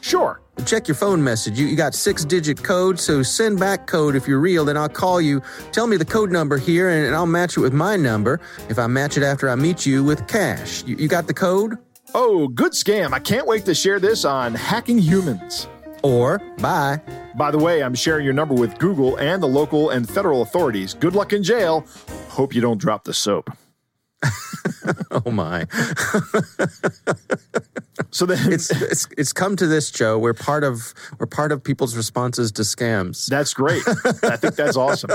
Sure. 0.00 0.40
Check 0.64 0.86
your 0.86 0.94
phone 0.94 1.22
message. 1.22 1.58
You, 1.58 1.66
you 1.66 1.76
got 1.76 1.92
six 1.92 2.24
digit 2.24 2.62
code, 2.62 3.00
so 3.00 3.22
send 3.22 3.58
back 3.58 3.86
code 3.86 4.14
if 4.14 4.28
you're 4.28 4.38
real, 4.38 4.64
then 4.64 4.76
I'll 4.76 4.88
call 4.88 5.20
you. 5.20 5.42
Tell 5.72 5.88
me 5.88 5.96
the 5.96 6.04
code 6.04 6.30
number 6.30 6.56
here 6.56 6.90
and, 6.90 7.06
and 7.06 7.16
I'll 7.16 7.26
match 7.26 7.56
it 7.56 7.60
with 7.60 7.72
my 7.72 7.96
number. 7.96 8.38
If 8.68 8.78
I 8.78 8.86
match 8.86 9.16
it 9.16 9.24
after 9.24 9.48
I 9.48 9.56
meet 9.56 9.84
you 9.84 10.04
with 10.04 10.28
cash. 10.28 10.84
You, 10.84 10.94
you 10.96 11.08
got 11.08 11.26
the 11.26 11.34
code? 11.34 11.78
Oh, 12.14 12.46
good 12.46 12.72
scam. 12.72 13.12
I 13.12 13.18
can't 13.18 13.46
wait 13.46 13.64
to 13.64 13.74
share 13.74 13.98
this 13.98 14.24
on 14.24 14.54
Hacking 14.54 14.98
Humans. 14.98 15.66
Or 16.04 16.38
bye. 16.58 17.00
By 17.34 17.50
the 17.50 17.58
way, 17.58 17.82
I'm 17.82 17.94
sharing 17.94 18.24
your 18.24 18.34
number 18.34 18.54
with 18.54 18.78
Google 18.78 19.16
and 19.16 19.42
the 19.42 19.48
local 19.48 19.90
and 19.90 20.08
federal 20.08 20.42
authorities. 20.42 20.94
Good 20.94 21.14
luck 21.14 21.32
in 21.32 21.42
jail. 21.42 21.86
Hope 22.32 22.54
you 22.54 22.62
don't 22.62 22.78
drop 22.78 23.04
the 23.04 23.12
soap. 23.12 23.50
oh 25.10 25.30
my. 25.30 25.66
so 28.10 28.24
then 28.24 28.50
it's, 28.50 28.70
it's 28.70 29.06
it's 29.18 29.34
come 29.34 29.54
to 29.54 29.66
this, 29.66 29.90
Joe. 29.90 30.18
We're 30.18 30.32
part 30.32 30.64
of 30.64 30.94
we're 31.18 31.26
part 31.26 31.52
of 31.52 31.62
people's 31.62 31.94
responses 31.94 32.50
to 32.52 32.62
scams. 32.62 33.26
That's 33.26 33.52
great. 33.52 33.82
I 34.22 34.38
think 34.38 34.54
that's 34.54 34.78
awesome. 34.78 35.10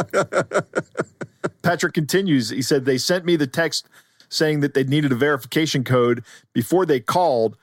Patrick 1.64 1.96
continues. 1.96 2.52
He 2.52 2.62
said 2.62 2.86
they 2.86 3.00
sent 3.00 3.26
me 3.26 3.36
the 3.36 3.48
text 3.48 3.90
saying 4.30 4.60
that 4.60 4.76
they 4.76 4.84
needed 4.84 5.12
a 5.12 5.16
verification 5.16 5.84
code 5.84 6.24
before 6.54 6.86
they 6.86 7.00
called. 7.00 7.58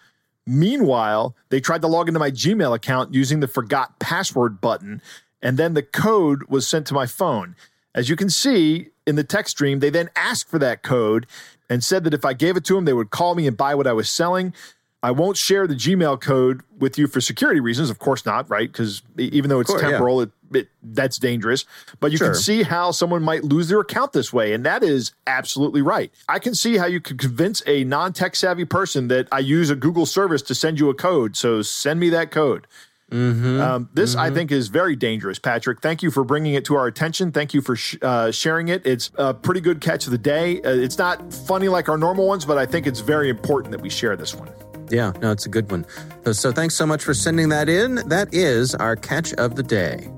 Meanwhile, 0.49 1.37
they 1.51 1.61
tried 1.61 1.83
to 1.83 1.87
log 1.87 2.09
into 2.09 2.19
my 2.19 2.33
Gmail 2.33 2.75
account 2.75 3.15
using 3.15 3.39
the 3.39 3.47
forgot 3.47 4.01
password 4.01 4.61
button, 4.61 5.01
and 5.41 5.57
then 5.57 5.75
the 5.75 5.83
code 5.83 6.43
was 6.49 6.67
sent 6.67 6.89
to 6.89 6.95
my 6.95 7.07
phone. 7.07 7.55
As 7.95 8.09
you 8.09 8.17
can 8.17 8.29
see 8.29 8.91
in 9.07 9.17
the 9.17 9.25
text 9.25 9.53
stream, 9.53 9.81
they 9.81 9.91
then 9.91 10.11
asked 10.17 10.49
for 10.49 10.59
that 10.59 10.83
code 10.83 11.27
and 11.69 11.83
said 11.83 12.05
that 12.05 12.15
if 12.15 12.25
I 12.25 12.33
gave 12.33 12.57
it 12.57 12.65
to 12.67 12.75
them, 12.75 12.85
they 12.85 12.93
would 12.93 13.11
call 13.11 13.35
me 13.35 13.47
and 13.47 13.57
buy 13.57 13.75
what 13.75 13.87
I 13.87 13.93
was 13.93 14.11
selling. 14.11 14.55
I 15.03 15.11
won't 15.11 15.37
share 15.37 15.67
the 15.67 15.75
Gmail 15.75 16.19
code 16.23 16.63
with 16.79 16.99
you 16.99 17.07
for 17.07 17.21
security 17.21 17.61
reasons. 17.61 17.91
Of 17.91 17.99
course 17.99 18.25
not, 18.25 18.49
right? 18.49 18.73
Because 18.73 19.03
even 19.19 19.51
though 19.51 19.61
it's 19.61 19.69
course, 19.69 19.83
temporal, 19.83 20.21
yeah. 20.21 20.29
it, 20.53 20.57
it, 20.57 20.69
that's 20.83 21.19
dangerous. 21.19 21.67
But 22.01 22.11
you 22.11 22.17
sure. 22.17 22.29
can 22.29 22.37
see 22.37 22.63
how 22.63 22.91
someone 22.91 23.23
might 23.23 23.45
lose 23.45 23.69
their 23.69 23.81
account 23.81 24.15
this 24.15 24.33
way. 24.33 24.55
And 24.55 24.65
that 24.65 24.83
is 24.83 25.13
absolutely 25.27 25.83
right. 25.83 26.11
I 26.27 26.39
can 26.39 26.55
see 26.55 26.79
how 26.79 26.87
you 26.87 27.03
could 27.03 27.19
convince 27.19 27.63
a 27.67 27.85
non 27.85 28.15
tech 28.15 28.35
savvy 28.35 28.65
person 28.65 29.09
that 29.09 29.29
I 29.31 29.41
use 29.41 29.69
a 29.69 29.77
Google 29.77 30.07
service 30.07 30.41
to 30.43 30.55
send 30.55 30.81
you 30.81 30.89
a 30.89 30.95
code. 30.95 31.37
So 31.37 31.61
send 31.61 32.01
me 32.01 32.09
that 32.09 32.31
code. 32.31 32.67
Mm-hmm. 33.15 33.61
Um, 33.61 33.89
this, 33.95 34.11
mm-hmm. 34.11 34.21
I 34.21 34.31
think, 34.31 34.51
is 34.51 34.67
very 34.67 34.97
dangerous, 34.97 35.39
Patrick. 35.39 35.81
Thank 35.81 36.03
you 36.03 36.11
for 36.11 36.25
bringing 36.25 36.55
it 36.55 36.65
to 36.65 36.75
our 36.75 36.89
attention. 36.89 37.31
Thank 37.31 37.55
you 37.55 37.61
for 37.61 37.77
sh- 37.77 37.97
uh, 38.03 38.33
sharing 38.33 38.69
it. 38.69 38.85
It's 38.85 39.13
a 39.15 39.33
pretty 39.33 39.61
good 39.61 39.81
catch 39.81 40.07
of 40.07 40.11
the 40.11 40.19
day. 40.19 40.61
Uh, 40.63 40.71
it's 40.71 40.99
not 40.99 41.33
funny 41.33 41.69
like 41.69 41.89
our 41.89 41.97
normal 41.97 42.27
ones, 42.27 42.45
but 42.45 42.59
I 42.59 42.67
think 42.67 42.89
it's 42.89 43.01
very 43.01 43.31
important 43.31 43.71
that 43.71 43.81
we 43.81 43.89
share 43.89 44.17
this 44.17 44.35
one. 44.35 44.51
Yeah, 44.91 45.13
no, 45.23 45.31
it's 45.31 45.47
a 45.47 45.49
good 45.49 45.71
one. 45.71 45.87
So, 46.25 46.33
so 46.33 46.53
thanks 46.53 46.75
so 46.75 46.87
much 46.87 47.05
for 47.05 47.15
sending 47.15 47.51
that 47.51 47.69
in. 47.69 47.97
That 48.09 48.35
is 48.35 48.75
our 48.75 48.97
catch 48.97 49.33
of 49.35 49.55
the 49.55 49.63
day. 49.63 50.11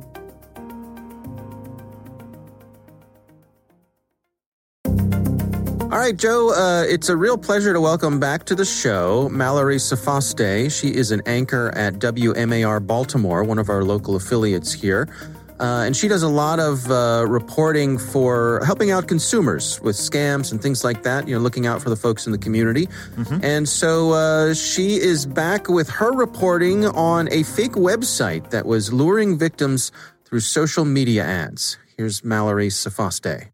All 5.96 6.02
right, 6.02 6.14
Joe, 6.14 6.50
uh, 6.50 6.82
it's 6.82 7.08
a 7.08 7.16
real 7.16 7.38
pleasure 7.38 7.72
to 7.72 7.80
welcome 7.80 8.20
back 8.20 8.44
to 8.44 8.54
the 8.54 8.66
show 8.66 9.30
Mallory 9.30 9.76
Sofastaii. 9.76 10.70
She 10.70 10.88
is 10.94 11.10
an 11.10 11.22
anchor 11.24 11.72
at 11.74 11.94
WMAR 11.94 12.86
Baltimore, 12.86 13.42
one 13.42 13.58
of 13.58 13.70
our 13.70 13.82
local 13.82 14.14
affiliates 14.14 14.74
here. 14.74 15.08
Uh, 15.58 15.84
and 15.86 15.96
she 15.96 16.06
does 16.06 16.22
a 16.22 16.28
lot 16.28 16.60
of 16.60 16.90
uh, 16.90 17.24
reporting 17.26 17.96
for 17.96 18.62
helping 18.66 18.90
out 18.90 19.08
consumers 19.08 19.80
with 19.80 19.96
scams 19.96 20.52
and 20.52 20.60
things 20.60 20.84
like 20.84 21.02
that, 21.02 21.26
you 21.26 21.34
know, 21.34 21.40
looking 21.40 21.66
out 21.66 21.80
for 21.80 21.88
the 21.88 21.96
folks 21.96 22.26
in 22.26 22.32
the 22.32 22.38
community. 22.38 22.88
Mm-hmm. 23.16 23.42
And 23.42 23.66
so 23.66 24.10
uh, 24.10 24.52
she 24.52 24.96
is 24.96 25.24
back 25.24 25.66
with 25.66 25.88
her 25.88 26.12
reporting 26.12 26.84
on 26.84 27.26
a 27.32 27.42
fake 27.42 27.72
website 27.72 28.50
that 28.50 28.66
was 28.66 28.92
luring 28.92 29.38
victims 29.38 29.92
through 30.26 30.40
social 30.40 30.84
media 30.84 31.24
ads. 31.24 31.78
Here's 31.96 32.22
Mallory 32.22 32.68
Sofastaii. 32.68 33.48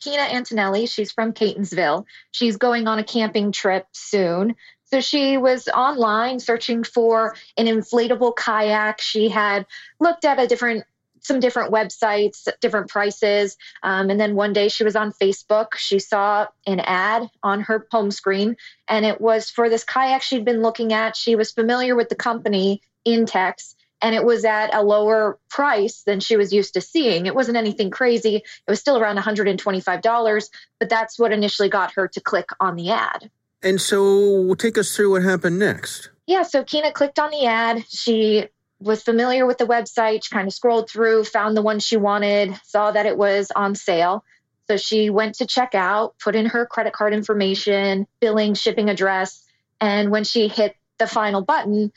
Kina 0.00 0.22
Antonelli, 0.22 0.86
she's 0.86 1.12
from 1.12 1.32
Catonsville. 1.32 2.04
She's 2.30 2.56
going 2.56 2.86
on 2.86 2.98
a 2.98 3.04
camping 3.04 3.52
trip 3.52 3.86
soon. 3.92 4.54
So 4.84 5.00
she 5.00 5.36
was 5.36 5.68
online 5.68 6.38
searching 6.38 6.84
for 6.84 7.34
an 7.56 7.66
inflatable 7.66 8.36
kayak. 8.36 9.00
She 9.00 9.28
had 9.28 9.66
looked 9.98 10.24
at 10.24 10.38
a 10.38 10.46
different 10.46 10.84
some 11.26 11.40
different 11.40 11.72
websites, 11.72 12.48
different 12.60 12.88
prices. 12.88 13.56
Um, 13.82 14.10
and 14.10 14.20
then 14.20 14.36
one 14.36 14.52
day 14.52 14.68
she 14.68 14.84
was 14.84 14.94
on 14.94 15.12
Facebook. 15.12 15.74
She 15.76 15.98
saw 15.98 16.46
an 16.66 16.78
ad 16.78 17.28
on 17.42 17.62
her 17.62 17.86
home 17.90 18.12
screen, 18.12 18.56
and 18.86 19.04
it 19.04 19.20
was 19.20 19.50
for 19.50 19.68
this 19.68 19.82
kayak 19.82 20.22
she'd 20.22 20.44
been 20.44 20.62
looking 20.62 20.92
at. 20.92 21.16
She 21.16 21.34
was 21.34 21.50
familiar 21.50 21.96
with 21.96 22.08
the 22.08 22.14
company 22.14 22.80
Intex, 23.06 23.74
and 24.02 24.14
it 24.14 24.24
was 24.24 24.44
at 24.44 24.74
a 24.74 24.82
lower 24.82 25.38
price 25.48 26.02
than 26.02 26.20
she 26.20 26.36
was 26.36 26.52
used 26.52 26.74
to 26.74 26.80
seeing. 26.80 27.26
It 27.26 27.34
wasn't 27.34 27.56
anything 27.56 27.90
crazy. 27.90 28.36
It 28.36 28.70
was 28.70 28.80
still 28.80 28.98
around 28.98 29.16
$125, 29.16 30.50
but 30.78 30.88
that's 30.88 31.18
what 31.18 31.32
initially 31.32 31.68
got 31.68 31.92
her 31.94 32.08
to 32.08 32.20
click 32.20 32.50
on 32.60 32.76
the 32.76 32.90
ad. 32.90 33.30
And 33.62 33.80
so, 33.80 34.54
take 34.54 34.78
us 34.78 34.94
through 34.94 35.12
what 35.12 35.22
happened 35.22 35.58
next. 35.58 36.10
Yeah, 36.26 36.42
so 36.42 36.62
Kina 36.62 36.92
clicked 36.92 37.18
on 37.18 37.30
the 37.30 37.46
ad. 37.46 37.84
She 37.88 38.48
was 38.80 39.02
familiar 39.02 39.46
with 39.46 39.58
the 39.58 39.64
website. 39.64 40.24
She 40.24 40.34
kind 40.34 40.46
of 40.46 40.52
scrolled 40.52 40.90
through, 40.90 41.24
found 41.24 41.56
the 41.56 41.62
one 41.62 41.80
she 41.80 41.96
wanted, 41.96 42.54
saw 42.64 42.90
that 42.90 43.06
it 43.06 43.16
was 43.16 43.50
on 43.54 43.74
sale. 43.74 44.24
So 44.68 44.76
she 44.76 45.10
went 45.10 45.36
to 45.36 45.46
check 45.46 45.74
out, 45.74 46.18
put 46.18 46.34
in 46.34 46.46
her 46.46 46.66
credit 46.66 46.92
card 46.92 47.14
information, 47.14 48.06
billing, 48.20 48.54
shipping 48.54 48.90
address. 48.90 49.42
And 49.80 50.10
when 50.10 50.24
she 50.24 50.48
hit 50.48 50.76
the 50.98 51.06
final 51.06 51.42
button, 51.42 51.92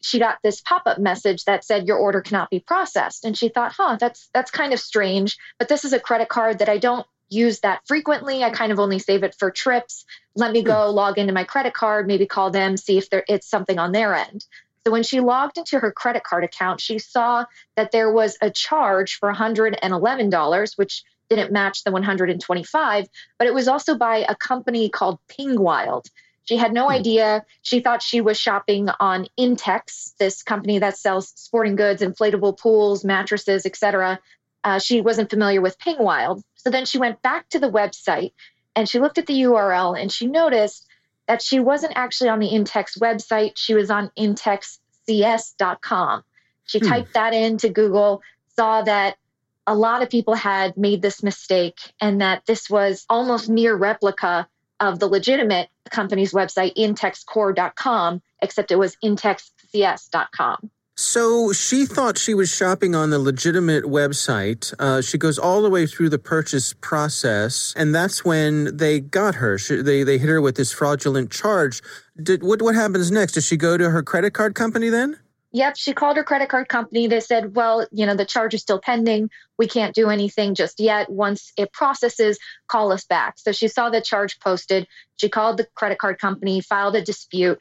she 0.00 0.18
got 0.18 0.38
this 0.42 0.60
pop-up 0.60 0.98
message 0.98 1.44
that 1.44 1.64
said 1.64 1.86
your 1.86 1.98
order 1.98 2.20
cannot 2.20 2.50
be 2.50 2.60
processed. 2.60 3.24
And 3.24 3.36
she 3.36 3.48
thought, 3.48 3.72
huh, 3.76 3.96
that's 3.98 4.28
that's 4.32 4.50
kind 4.50 4.72
of 4.72 4.80
strange. 4.80 5.36
But 5.58 5.68
this 5.68 5.84
is 5.84 5.92
a 5.92 6.00
credit 6.00 6.28
card 6.28 6.60
that 6.60 6.68
I 6.68 6.78
don't 6.78 7.06
use 7.28 7.60
that 7.60 7.86
frequently. 7.86 8.42
I 8.42 8.50
kind 8.50 8.72
of 8.72 8.78
only 8.78 8.98
save 8.98 9.22
it 9.22 9.34
for 9.38 9.50
trips. 9.50 10.04
Let 10.34 10.52
me 10.52 10.60
hmm. 10.60 10.66
go 10.66 10.90
log 10.90 11.18
into 11.18 11.32
my 11.32 11.44
credit 11.44 11.74
card, 11.74 12.06
maybe 12.06 12.26
call 12.26 12.50
them, 12.50 12.76
see 12.76 12.98
if 12.98 13.10
there 13.10 13.24
it's 13.28 13.48
something 13.48 13.78
on 13.78 13.92
their 13.92 14.14
end. 14.14 14.44
So 14.86 14.92
when 14.92 15.02
she 15.02 15.20
logged 15.20 15.58
into 15.58 15.78
her 15.78 15.92
credit 15.92 16.24
card 16.24 16.44
account, 16.44 16.80
she 16.80 16.98
saw 16.98 17.44
that 17.76 17.90
there 17.90 18.10
was 18.10 18.38
a 18.40 18.50
charge 18.50 19.18
for 19.18 19.30
$111, 19.30 20.78
which 20.78 21.04
didn't 21.28 21.52
match 21.52 21.84
the 21.84 21.90
125, 21.90 23.06
but 23.38 23.46
it 23.46 23.52
was 23.52 23.68
also 23.68 23.96
by 23.96 24.24
a 24.28 24.34
company 24.34 24.88
called 24.88 25.18
Pingwild. 25.28 26.06
She 26.48 26.56
had 26.56 26.72
no 26.72 26.84
hmm. 26.84 26.92
idea. 26.92 27.44
She 27.60 27.80
thought 27.80 28.02
she 28.02 28.22
was 28.22 28.40
shopping 28.40 28.88
on 28.88 29.26
Intex, 29.38 30.16
this 30.16 30.42
company 30.42 30.78
that 30.78 30.96
sells 30.96 31.28
sporting 31.36 31.76
goods, 31.76 32.00
inflatable 32.00 32.56
pools, 32.56 33.04
mattresses, 33.04 33.66
etc. 33.66 34.18
Uh, 34.64 34.78
she 34.78 35.02
wasn't 35.02 35.28
familiar 35.28 35.60
with 35.60 35.78
Pingwild. 35.78 36.42
So 36.54 36.70
then 36.70 36.86
she 36.86 36.96
went 36.96 37.20
back 37.20 37.50
to 37.50 37.58
the 37.58 37.70
website 37.70 38.32
and 38.74 38.88
she 38.88 38.98
looked 38.98 39.18
at 39.18 39.26
the 39.26 39.42
URL 39.42 40.00
and 40.00 40.10
she 40.10 40.26
noticed 40.26 40.86
that 41.26 41.42
she 41.42 41.60
wasn't 41.60 41.92
actually 41.96 42.30
on 42.30 42.38
the 42.38 42.48
Intex 42.48 42.98
website. 42.98 43.52
She 43.56 43.74
was 43.74 43.90
on 43.90 44.10
intexcs.com. 44.18 46.24
She 46.64 46.78
hmm. 46.78 46.88
typed 46.88 47.12
that 47.12 47.34
into 47.34 47.68
Google, 47.68 48.22
saw 48.56 48.80
that 48.80 49.18
a 49.66 49.74
lot 49.74 50.02
of 50.02 50.08
people 50.08 50.32
had 50.32 50.78
made 50.78 51.02
this 51.02 51.22
mistake 51.22 51.78
and 52.00 52.22
that 52.22 52.46
this 52.46 52.70
was 52.70 53.04
almost 53.10 53.50
near 53.50 53.76
replica 53.76 54.48
of 54.80 54.98
the 54.98 55.06
legitimate 55.06 55.68
company's 55.90 56.32
website, 56.32 56.74
intexcorp.com, 56.76 58.22
except 58.42 58.70
it 58.70 58.78
was 58.78 58.96
intexcs.com. 59.04 60.70
So 61.00 61.52
she 61.52 61.86
thought 61.86 62.18
she 62.18 62.34
was 62.34 62.52
shopping 62.52 62.96
on 62.96 63.10
the 63.10 63.20
legitimate 63.20 63.84
website. 63.84 64.74
Uh, 64.80 65.00
she 65.00 65.16
goes 65.16 65.38
all 65.38 65.62
the 65.62 65.70
way 65.70 65.86
through 65.86 66.08
the 66.08 66.18
purchase 66.18 66.72
process, 66.72 67.72
and 67.76 67.94
that's 67.94 68.24
when 68.24 68.76
they 68.76 68.98
got 68.98 69.36
her. 69.36 69.58
She, 69.58 69.80
they 69.80 70.02
they 70.02 70.18
hit 70.18 70.28
her 70.28 70.40
with 70.40 70.56
this 70.56 70.72
fraudulent 70.72 71.30
charge. 71.30 71.82
Did 72.20 72.42
what 72.42 72.60
what 72.60 72.74
happens 72.74 73.12
next? 73.12 73.34
Does 73.34 73.46
she 73.46 73.56
go 73.56 73.76
to 73.76 73.90
her 73.90 74.02
credit 74.02 74.32
card 74.34 74.56
company 74.56 74.88
then? 74.88 75.16
Yep, 75.52 75.76
she 75.78 75.94
called 75.94 76.16
her 76.18 76.24
credit 76.24 76.48
card 76.50 76.68
company. 76.68 77.06
They 77.08 77.20
said, 77.20 77.56
"Well, 77.56 77.86
you 77.92 78.06
know, 78.06 78.14
the 78.16 78.26
charge 78.26 78.54
is 78.54 78.62
still 78.62 78.80
pending. 78.80 79.30
We 79.58 79.66
can't 79.68 79.94
do 79.94 80.10
anything 80.10 80.54
just 80.54 80.80
yet. 80.80 81.10
Once 81.10 81.52
it 81.56 81.72
processes, 81.72 82.38
call 82.68 82.92
us 82.92 83.04
back." 83.06 83.38
So 83.38 83.52
she 83.52 83.68
saw 83.68 83.90
the 83.90 84.00
charge 84.02 84.40
posted. 84.40 84.86
She 85.16 85.28
called 85.30 85.56
the 85.58 85.66
credit 85.74 85.98
card 85.98 86.18
company, 86.20 86.60
filed 86.60 86.96
a 86.96 87.02
dispute 87.02 87.58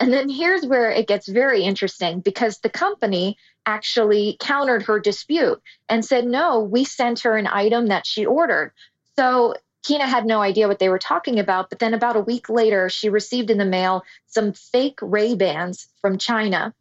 And 0.00 0.12
then 0.12 0.28
here's 0.28 0.64
where 0.66 0.90
it 0.90 1.08
gets 1.08 1.28
very 1.28 1.62
interesting 1.62 2.20
because 2.20 2.58
the 2.60 2.70
company 2.70 3.36
actually 3.66 4.36
countered 4.40 4.82
her 4.84 5.00
dispute 5.00 5.60
and 5.88 6.04
said, 6.04 6.24
no, 6.26 6.60
we 6.60 6.84
sent 6.84 7.20
her 7.20 7.36
an 7.36 7.46
item 7.48 7.88
that 7.88 8.06
she 8.06 8.26
ordered. 8.26 8.72
So 9.16 9.54
Kina 9.84 10.06
had 10.06 10.26
no 10.26 10.40
idea 10.42 10.68
what 10.68 10.78
they 10.78 10.88
were 10.88 10.98
talking 10.98 11.40
about. 11.40 11.70
But 11.70 11.80
then 11.80 11.94
about 11.94 12.16
a 12.16 12.20
week 12.20 12.48
later, 12.48 12.88
she 12.90 13.08
received 13.10 13.50
in 13.50 13.58
the 13.58 13.64
mail 13.64 14.04
some 14.26 14.52
fake 14.52 14.98
Ray 15.02 15.34
Bans 15.34 15.88
from 16.00 16.18
China. 16.18 16.74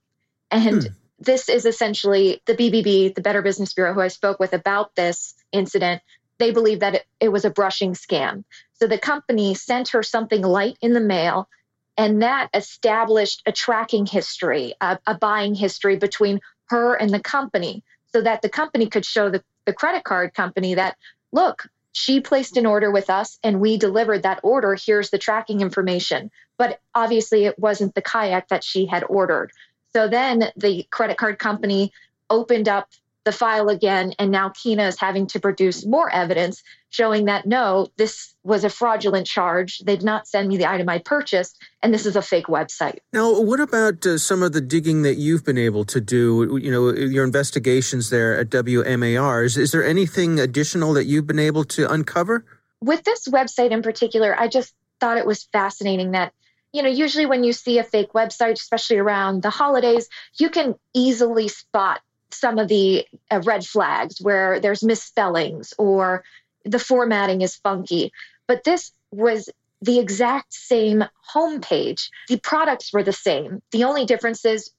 And 0.52 0.84
hmm. 0.84 0.94
this 1.20 1.50
is 1.50 1.66
essentially 1.66 2.42
the 2.46 2.56
BBB, 2.56 3.16
the 3.16 3.22
Better 3.22 3.42
Business 3.42 3.74
Bureau, 3.74 3.94
who 3.94 4.02
I 4.02 4.08
spoke 4.08 4.40
with 4.40 4.54
about 4.54 4.96
this 4.96 5.36
incident. 5.52 6.02
They 6.38 6.52
believe 6.52 6.82
that 6.82 6.96
it, 6.96 7.06
it 7.20 7.30
was 7.30 7.46
a 7.46 7.50
brushing 7.50 7.94
scam. 7.94 8.44
So 8.74 8.88
the 8.88 9.00
company 9.00 9.56
sent 9.56 9.90
her 9.90 10.04
something 10.04 10.42
light 10.42 10.78
in 10.82 10.94
the 10.94 11.00
mail 11.00 11.50
and 11.98 12.22
that 12.22 12.50
established 12.54 13.42
a 13.46 13.52
tracking 13.52 14.06
history, 14.06 14.76
a, 14.80 15.00
a, 15.08 15.18
buying 15.18 15.56
history 15.56 15.98
between 15.98 16.40
her 16.66 16.94
and 16.94 17.10
the 17.10 17.20
company, 17.20 17.84
so 18.14 18.22
that 18.22 18.42
the 18.42 18.50
company 18.50 18.88
could 18.88 19.06
show 19.06 19.30
the, 19.30 19.44
the 19.66 19.74
credit 19.74 20.04
card 20.04 20.34
company 20.34 20.76
that, 20.76 20.96
look, 21.32 21.68
she 21.92 22.22
placed 22.22 22.56
an 22.58 22.68
order 22.68 22.92
with 22.92 23.10
us 23.10 23.40
and 23.44 23.60
we 23.60 23.78
delivered 23.78 24.24
that 24.24 24.40
order. 24.44 24.76
Here's 24.76 25.10
the 25.10 25.18
tracking 25.18 25.62
information. 25.62 26.30
But 26.58 26.80
obviously, 26.94 27.46
it 27.46 27.58
wasn't 27.58 27.96
the 27.96 28.04
kayak 28.04 28.50
that 28.50 28.64
she 28.64 28.86
had 28.86 29.04
ordered. 29.04 29.52
So 29.94 30.08
then 30.08 30.52
the 30.56 30.86
credit 30.90 31.18
card 31.18 31.40
company 31.40 31.92
opened 32.30 32.68
up 32.68 32.90
the 33.28 33.32
file 33.34 33.68
again, 33.68 34.14
and 34.20 34.32
now 34.32 34.48
Kina 34.48 34.88
is 34.88 34.98
having 34.98 35.28
to 35.28 35.40
produce 35.42 35.86
more 35.86 36.10
evidence 36.10 36.64
showing 36.90 37.26
that 37.26 37.46
no, 37.46 37.88
this 37.98 38.34
was 38.44 38.64
a 38.64 38.70
fraudulent 38.70 39.28
charge. 39.28 39.80
They 39.80 39.98
did 39.98 40.06
not 40.06 40.30
send 40.30 40.48
me 40.48 40.56
the 40.56 40.66
item 40.66 40.88
I 40.88 41.00
purchased, 41.00 41.62
and 41.84 41.94
this 41.94 42.06
is 42.06 42.16
a 42.16 42.22
fake 42.22 42.46
website. 42.46 43.00
Now, 43.12 43.42
what 43.42 43.60
about 43.60 44.06
uh, 44.06 44.18
some 44.18 44.42
of 44.44 44.54
the 44.54 44.62
digging 44.62 45.02
that 45.02 45.16
you've 45.16 45.44
been 45.44 45.58
able 45.58 45.84
to 45.86 46.00
do? 46.00 46.58
You 46.62 46.72
know, 46.72 46.94
your 46.94 47.26
investigations 47.26 48.10
there 48.12 48.40
at 48.40 48.50
WMAR. 48.50 49.44
Is, 49.44 49.58
is 49.58 49.74
there 49.74 49.86
anything 49.86 50.40
additional 50.40 50.94
that 50.94 51.04
you've 51.04 51.28
been 51.28 51.38
able 51.38 51.66
to 51.66 51.92
uncover? 51.92 52.46
With 52.80 53.04
this 53.04 53.28
website 53.28 53.72
in 53.72 53.82
particular, 53.82 54.40
I 54.40 54.48
just 54.48 54.74
thought 55.02 55.18
it 55.18 55.26
was 55.26 55.44
fascinating 55.52 56.12
that 56.12 56.32
you 56.78 56.84
know, 56.84 56.90
usually 56.90 57.26
when 57.26 57.44
you 57.44 57.54
see 57.54 57.80
a 57.80 57.84
fake 57.84 58.14
website, 58.14 58.52
especially 58.52 58.98
around 58.98 59.42
the 59.42 59.50
holidays, 59.50 60.08
you 60.38 60.52
can 60.52 60.76
easily 60.94 61.48
spot 61.48 62.02
some 62.30 62.60
of 62.60 62.68
the 62.68 63.04
uh, 63.32 63.42
red 63.44 63.66
flags 63.66 64.22
where 64.22 64.60
there's 64.60 64.84
misspellings 64.84 65.74
or 65.80 66.24
the 66.66 66.78
formatting 66.78 67.42
is 67.42 67.56
funky. 67.56 68.12
But 68.48 68.64
this 68.64 68.92
was 69.10 69.50
the 69.82 69.98
exact 69.98 70.54
same 70.54 71.04
homepage. 71.34 72.10
The 72.28 72.38
products 72.38 72.94
were 72.94 73.04
the 73.04 73.12
same. 73.12 73.64
The 73.72 73.86
only 73.86 74.06
differences 74.06 74.70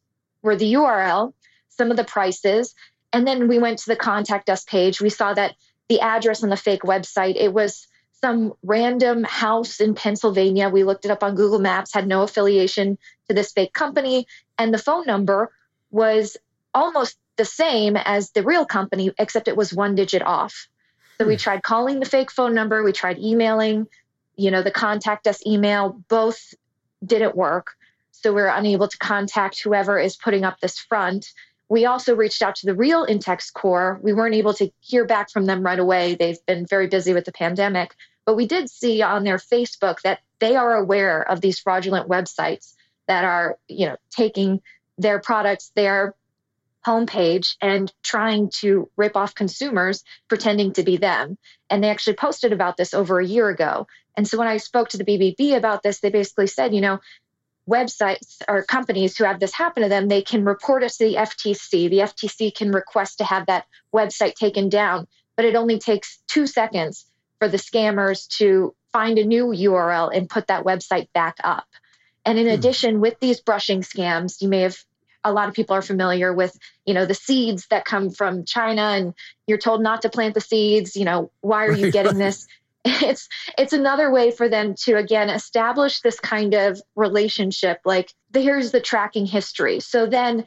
were 0.40 0.54
the 0.54 0.74
URL, 0.74 1.32
some 1.68 1.90
of 1.90 1.96
the 1.96 2.04
prices, 2.04 2.76
and 3.12 3.26
then 3.26 3.48
we 3.48 3.58
went 3.58 3.80
to 3.80 3.86
the 3.88 3.96
contact 3.96 4.48
us 4.48 4.62
page. 4.62 5.00
We 5.00 5.10
saw 5.10 5.34
that 5.34 5.56
the 5.88 6.00
address 6.00 6.44
on 6.44 6.50
the 6.50 6.56
fake 6.56 6.82
website, 6.82 7.34
it 7.34 7.52
was 7.52 7.88
some 8.20 8.54
random 8.62 9.24
house 9.24 9.80
in 9.80 9.94
Pennsylvania. 9.94 10.68
We 10.68 10.84
looked 10.84 11.04
it 11.04 11.10
up 11.10 11.22
on 11.22 11.34
Google 11.34 11.58
Maps, 11.58 11.94
had 11.94 12.06
no 12.06 12.22
affiliation 12.22 12.98
to 13.28 13.34
this 13.34 13.52
fake 13.52 13.72
company, 13.72 14.26
and 14.56 14.72
the 14.72 14.78
phone 14.78 15.06
number 15.06 15.52
was 15.90 16.36
almost 16.74 17.16
the 17.36 17.44
same 17.44 17.96
as 17.96 18.30
the 18.30 18.42
real 18.42 18.66
company, 18.66 19.12
except 19.18 19.48
it 19.48 19.56
was 19.56 19.72
one 19.72 19.94
digit 19.94 20.22
off. 20.22 20.68
So 21.18 21.26
we 21.26 21.34
hmm. 21.34 21.38
tried 21.38 21.62
calling 21.62 22.00
the 22.00 22.06
fake 22.06 22.30
phone 22.30 22.54
number, 22.54 22.82
we 22.82 22.92
tried 22.92 23.18
emailing, 23.18 23.86
you 24.36 24.50
know, 24.50 24.62
the 24.62 24.70
contact 24.70 25.26
us 25.26 25.44
email, 25.46 26.00
both 26.08 26.54
didn't 27.04 27.36
work. 27.36 27.74
So 28.12 28.32
we 28.32 28.42
are 28.42 28.56
unable 28.56 28.88
to 28.88 28.98
contact 28.98 29.62
whoever 29.62 29.98
is 29.98 30.16
putting 30.16 30.44
up 30.44 30.58
this 30.60 30.78
front. 30.78 31.32
We 31.68 31.84
also 31.84 32.14
reached 32.14 32.42
out 32.42 32.56
to 32.56 32.66
the 32.66 32.74
real 32.74 33.06
Intex 33.06 33.52
Corps. 33.52 34.00
We 34.02 34.12
weren't 34.12 34.34
able 34.34 34.54
to 34.54 34.70
hear 34.80 35.04
back 35.04 35.30
from 35.30 35.44
them 35.46 35.62
right 35.62 35.78
away. 35.78 36.14
They've 36.14 36.44
been 36.46 36.66
very 36.66 36.86
busy 36.86 37.12
with 37.12 37.24
the 37.24 37.32
pandemic. 37.32 37.94
But 38.24 38.36
we 38.36 38.46
did 38.46 38.70
see 38.70 39.02
on 39.02 39.24
their 39.24 39.38
Facebook 39.38 40.00
that 40.02 40.20
they 40.38 40.56
are 40.56 40.74
aware 40.74 41.22
of 41.22 41.40
these 41.40 41.58
fraudulent 41.58 42.08
websites 42.08 42.74
that 43.06 43.24
are, 43.24 43.58
you 43.68 43.86
know, 43.86 43.96
taking 44.10 44.60
their 44.96 45.18
products, 45.18 45.72
their 45.74 46.14
homepage 46.86 47.56
and 47.60 47.92
trying 48.02 48.50
to 48.50 48.88
rip 48.96 49.16
off 49.16 49.34
consumers 49.34 50.04
pretending 50.28 50.72
to 50.72 50.82
be 50.82 50.96
them. 50.96 51.36
And 51.68 51.82
they 51.82 51.90
actually 51.90 52.16
posted 52.16 52.52
about 52.52 52.76
this 52.76 52.94
over 52.94 53.18
a 53.18 53.26
year 53.26 53.48
ago. 53.48 53.86
And 54.16 54.26
so 54.26 54.38
when 54.38 54.48
I 54.48 54.56
spoke 54.56 54.88
to 54.90 54.98
the 54.98 55.04
BBB 55.04 55.56
about 55.56 55.82
this, 55.82 56.00
they 56.00 56.10
basically 56.10 56.46
said, 56.46 56.74
you 56.74 56.80
know, 56.80 57.00
websites 57.68 58.36
or 58.48 58.64
companies 58.64 59.16
who 59.16 59.24
have 59.24 59.40
this 59.40 59.54
happen 59.54 59.82
to 59.82 59.88
them, 59.88 60.08
they 60.08 60.22
can 60.22 60.44
report 60.44 60.82
it 60.82 60.92
to 60.92 61.04
the 61.04 61.14
FTC. 61.14 61.90
The 61.90 61.98
FTC 61.98 62.54
can 62.54 62.72
request 62.72 63.18
to 63.18 63.24
have 63.24 63.46
that 63.46 63.66
website 63.94 64.34
taken 64.34 64.68
down, 64.68 65.06
but 65.36 65.44
it 65.44 65.54
only 65.54 65.78
takes 65.78 66.18
two 66.26 66.46
seconds 66.46 67.06
for 67.38 67.48
the 67.48 67.58
scammers 67.58 68.26
to 68.38 68.74
find 68.92 69.18
a 69.18 69.24
new 69.24 69.46
URL 69.46 70.10
and 70.14 70.28
put 70.28 70.46
that 70.46 70.64
website 70.64 71.08
back 71.12 71.36
up. 71.44 71.66
And 72.24 72.38
in 72.38 72.46
hmm. 72.46 72.52
addition, 72.52 73.00
with 73.00 73.20
these 73.20 73.40
brushing 73.40 73.82
scams, 73.82 74.40
you 74.40 74.48
may 74.48 74.60
have 74.60 74.76
a 75.24 75.32
lot 75.32 75.48
of 75.48 75.54
people 75.54 75.74
are 75.74 75.82
familiar 75.82 76.32
with 76.32 76.56
you 76.86 76.94
know 76.94 77.04
the 77.04 77.14
seeds 77.14 77.66
that 77.70 77.84
come 77.84 78.10
from 78.10 78.44
china 78.44 78.82
and 78.82 79.14
you're 79.48 79.58
told 79.58 79.82
not 79.82 80.02
to 80.02 80.08
plant 80.08 80.32
the 80.32 80.40
seeds 80.40 80.94
you 80.94 81.04
know 81.04 81.30
why 81.40 81.66
are 81.66 81.72
you 81.72 81.90
getting 81.90 82.18
this 82.18 82.46
it's 83.02 83.28
it's 83.56 83.72
another 83.72 84.10
way 84.10 84.30
for 84.30 84.48
them 84.48 84.74
to 84.74 84.96
again 84.96 85.30
establish 85.30 86.00
this 86.00 86.18
kind 86.20 86.54
of 86.54 86.80
relationship 86.96 87.80
like 87.84 88.12
here's 88.32 88.70
the 88.70 88.80
tracking 88.80 89.26
history 89.26 89.80
so 89.80 90.06
then 90.06 90.44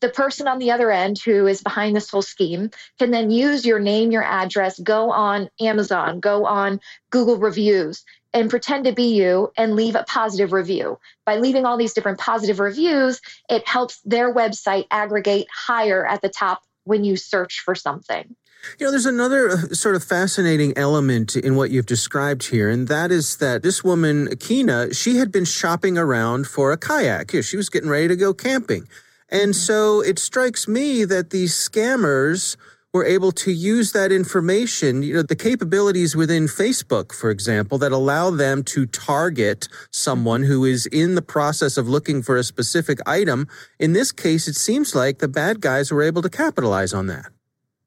the 0.00 0.08
person 0.08 0.46
on 0.46 0.58
the 0.58 0.70
other 0.70 0.90
end 0.90 1.18
who 1.18 1.46
is 1.46 1.62
behind 1.62 1.96
this 1.96 2.10
whole 2.10 2.22
scheme 2.22 2.70
can 2.98 3.10
then 3.10 3.30
use 3.30 3.64
your 3.64 3.78
name 3.78 4.10
your 4.10 4.24
address 4.24 4.78
go 4.78 5.10
on 5.10 5.48
amazon 5.60 6.20
go 6.20 6.46
on 6.46 6.80
google 7.10 7.36
reviews 7.36 8.04
and 8.34 8.50
pretend 8.50 8.84
to 8.84 8.92
be 8.92 9.14
you 9.14 9.52
and 9.56 9.76
leave 9.76 9.94
a 9.94 10.02
positive 10.02 10.52
review. 10.52 10.98
By 11.24 11.36
leaving 11.36 11.64
all 11.64 11.78
these 11.78 11.94
different 11.94 12.18
positive 12.18 12.58
reviews, 12.58 13.20
it 13.48 13.66
helps 13.66 14.00
their 14.04 14.34
website 14.34 14.86
aggregate 14.90 15.46
higher 15.54 16.04
at 16.04 16.20
the 16.20 16.28
top 16.28 16.62
when 16.82 17.04
you 17.04 17.16
search 17.16 17.62
for 17.64 17.76
something. 17.76 18.34
You 18.78 18.86
know, 18.86 18.90
there's 18.90 19.06
another 19.06 19.50
uh, 19.50 19.56
sort 19.74 19.94
of 19.94 20.04
fascinating 20.04 20.76
element 20.76 21.36
in 21.36 21.56
what 21.56 21.70
you've 21.70 21.86
described 21.86 22.48
here, 22.48 22.68
and 22.68 22.88
that 22.88 23.10
is 23.10 23.36
that 23.38 23.62
this 23.62 23.82
woman, 23.82 24.36
Kina, 24.36 24.92
she 24.94 25.16
had 25.16 25.30
been 25.30 25.44
shopping 25.44 25.98
around 25.98 26.46
for 26.46 26.72
a 26.72 26.76
kayak. 26.76 27.32
She 27.42 27.56
was 27.56 27.68
getting 27.68 27.90
ready 27.90 28.08
to 28.08 28.16
go 28.16 28.34
camping. 28.34 28.88
And 29.28 29.52
mm-hmm. 29.52 29.52
so 29.52 30.00
it 30.00 30.18
strikes 30.18 30.68
me 30.68 31.04
that 31.04 31.30
these 31.30 31.54
scammers 31.54 32.56
were 32.94 33.04
able 33.04 33.32
to 33.32 33.50
use 33.50 33.90
that 33.90 34.12
information, 34.12 35.02
you 35.02 35.14
know, 35.14 35.22
the 35.22 35.34
capabilities 35.34 36.14
within 36.14 36.44
Facebook, 36.46 37.12
for 37.12 37.28
example, 37.28 37.76
that 37.78 37.90
allow 37.90 38.30
them 38.30 38.62
to 38.62 38.86
target 38.86 39.68
someone 39.90 40.44
who 40.44 40.64
is 40.64 40.86
in 40.86 41.16
the 41.16 41.22
process 41.22 41.76
of 41.76 41.88
looking 41.88 42.22
for 42.22 42.36
a 42.36 42.44
specific 42.44 43.00
item. 43.04 43.48
In 43.80 43.94
this 43.94 44.12
case, 44.12 44.46
it 44.46 44.54
seems 44.54 44.94
like 44.94 45.18
the 45.18 45.26
bad 45.26 45.60
guys 45.60 45.90
were 45.90 46.02
able 46.02 46.22
to 46.22 46.30
capitalize 46.30 46.94
on 46.94 47.08
that. 47.08 47.26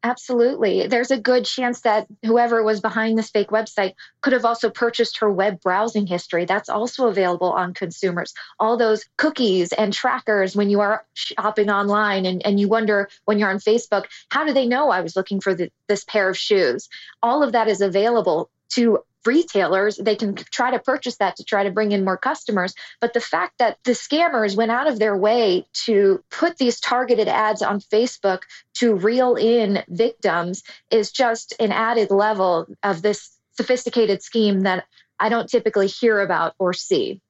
Absolutely. 0.08 0.88
There's 0.88 1.12
a 1.12 1.20
good 1.20 1.43
chance 1.43 1.82
that 1.82 2.08
whoever 2.26 2.63
was 2.63 2.80
behind 2.80 3.17
this 3.17 3.30
fake 3.30 3.50
website 3.50 3.93
could 4.22 4.32
have 4.32 4.46
also 4.46 4.70
purchased 4.70 5.17
her 5.17 5.30
web 5.30 5.60
browsing 5.60 6.08
history. 6.08 6.46
That's 6.46 6.70
also 6.70 7.08
available 7.08 7.52
on 7.52 7.74
consumers. 7.74 8.34
All 8.58 8.78
those 8.78 9.04
cookies 9.17 9.74
and 9.74 9.91
trackers 9.91 10.56
when 10.56 10.70
you 10.70 10.80
are 10.80 11.06
shopping 11.13 11.70
online 11.70 12.26
and, 12.26 12.41
and 12.46 12.58
you 12.58 12.70
wonder 12.70 13.10
when 13.26 13.38
you're 13.38 13.50
on 13.50 13.58
Facebook, 13.58 14.06
how 14.30 14.46
do 14.46 14.54
they 14.54 14.65
know 14.65 14.89
I 14.89 15.02
was 15.02 15.17
looking 15.17 15.41
for 15.41 15.54
the, 15.54 15.70
this 15.89 16.06
pair 16.06 16.30
of 16.30 16.38
shoes? 16.38 16.88
All 17.22 17.43
of 17.43 17.52
that 17.52 17.67
is 17.67 17.82
available 17.82 18.50
to 18.76 19.00
retailers 19.27 19.97
they 19.97 20.15
can 20.15 20.35
try 20.35 20.71
to 20.71 20.79
purchase 20.79 21.17
that 21.17 21.35
to 21.35 21.43
try 21.43 21.63
to 21.63 21.71
bring 21.71 21.91
in 21.91 22.03
more 22.03 22.17
customers. 22.17 22.73
But 23.01 23.13
the 23.13 23.21
fact 23.21 23.59
that 23.59 23.77
the 23.83 23.91
scammers 23.91 24.55
went 24.55 24.71
out 24.71 24.87
of 24.87 24.99
their 24.99 25.15
way 25.15 25.65
to 25.85 26.23
put 26.31 26.57
these 26.57 26.79
targeted 26.79 27.27
ads 27.27 27.61
on 27.61 27.79
facebook 27.79 28.43
to 28.75 28.95
reel 28.95 29.35
in 29.35 29.83
victims 29.89 30.63
is 30.89 31.11
just 31.11 31.53
an 31.59 31.71
added 31.71 32.09
level 32.11 32.67
of 32.83 33.01
this 33.01 33.37
sophisticated 33.53 34.21
scheme 34.21 34.61
that 34.61 34.85
i 35.19 35.29
don't 35.29 35.49
typically 35.49 35.87
hear 35.87 36.21
about 36.21 36.53
or 36.59 36.73
see. 36.73 37.21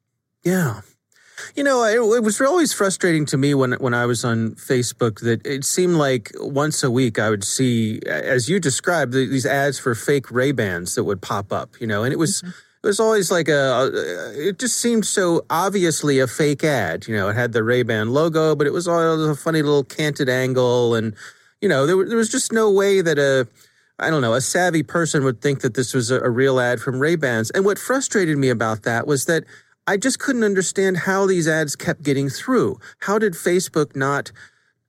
Yeah 0.43 0.81
you 1.55 1.63
know, 1.63 1.83
it, 1.83 2.17
it, 2.17 2.23
was 2.23 2.39
always 2.41 2.73
frustrating 2.73 3.25
to 3.27 3.37
me 3.37 3.53
when 3.53 3.73
when 3.73 3.93
I 3.93 4.05
was 4.05 4.23
on 4.25 4.51
Facebook 4.51 5.21
that 5.21 5.45
it 5.45 5.63
seemed 5.65 5.95
like 5.95 6.31
once 6.35 6.83
a 6.83 6.91
week 6.91 7.19
I 7.19 7.29
would 7.29 7.43
see, 7.43 7.99
as 8.05 8.49
you 8.49 8.59
described, 8.59 9.13
these 9.13 9.45
ads 9.45 9.79
for 9.79 9.95
fake 9.95 10.31
Ray 10.31 10.51
Bans 10.51 10.95
that 10.95 11.03
would 11.03 11.21
pop 11.21 11.51
up. 11.51 11.79
You 11.79 11.87
know, 11.87 12.03
and 12.03 12.13
it 12.13 12.17
was. 12.17 12.41
Mm-hmm. 12.41 12.51
It 12.83 12.87
was 12.87 12.99
always 12.99 13.31
like 13.31 13.49
a, 13.49 13.89
it 14.35 14.59
just 14.59 14.79
seemed 14.79 15.05
so 15.05 15.43
obviously 15.49 16.19
a 16.19 16.27
fake 16.27 16.63
ad. 16.63 17.07
You 17.07 17.15
know, 17.15 17.27
it 17.27 17.35
had 17.35 17.51
the 17.51 17.63
Ray 17.63 17.81
Ban 17.81 18.13
logo, 18.13 18.55
but 18.55 18.67
it 18.67 18.71
was 18.71 18.87
all 18.87 19.29
a 19.29 19.35
funny 19.35 19.63
little 19.63 19.83
canted 19.83 20.29
angle. 20.29 20.93
And, 20.93 21.13
you 21.59 21.67
know, 21.67 21.87
there, 21.87 22.05
there 22.05 22.15
was 22.15 22.29
just 22.29 22.53
no 22.53 22.71
way 22.71 23.01
that 23.01 23.17
a, 23.17 23.47
I 23.99 24.11
don't 24.11 24.21
know, 24.21 24.35
a 24.35 24.41
savvy 24.41 24.83
person 24.83 25.23
would 25.23 25.41
think 25.41 25.61
that 25.61 25.73
this 25.73 25.93
was 25.93 26.11
a, 26.11 26.19
a 26.21 26.29
real 26.29 26.59
ad 26.59 26.79
from 26.79 26.99
Ray 26.99 27.15
Bans. 27.15 27.49
And 27.49 27.65
what 27.65 27.79
frustrated 27.79 28.37
me 28.37 28.49
about 28.49 28.83
that 28.83 29.07
was 29.07 29.25
that 29.25 29.43
I 29.87 29.95
just 29.95 30.19
couldn't 30.19 30.43
understand 30.43 30.97
how 30.97 31.25
these 31.25 31.47
ads 31.47 31.77
kept 31.77 32.03
getting 32.03 32.29
through. 32.29 32.79
How 32.99 33.17
did 33.17 33.33
Facebook 33.33 33.95
not 33.95 34.33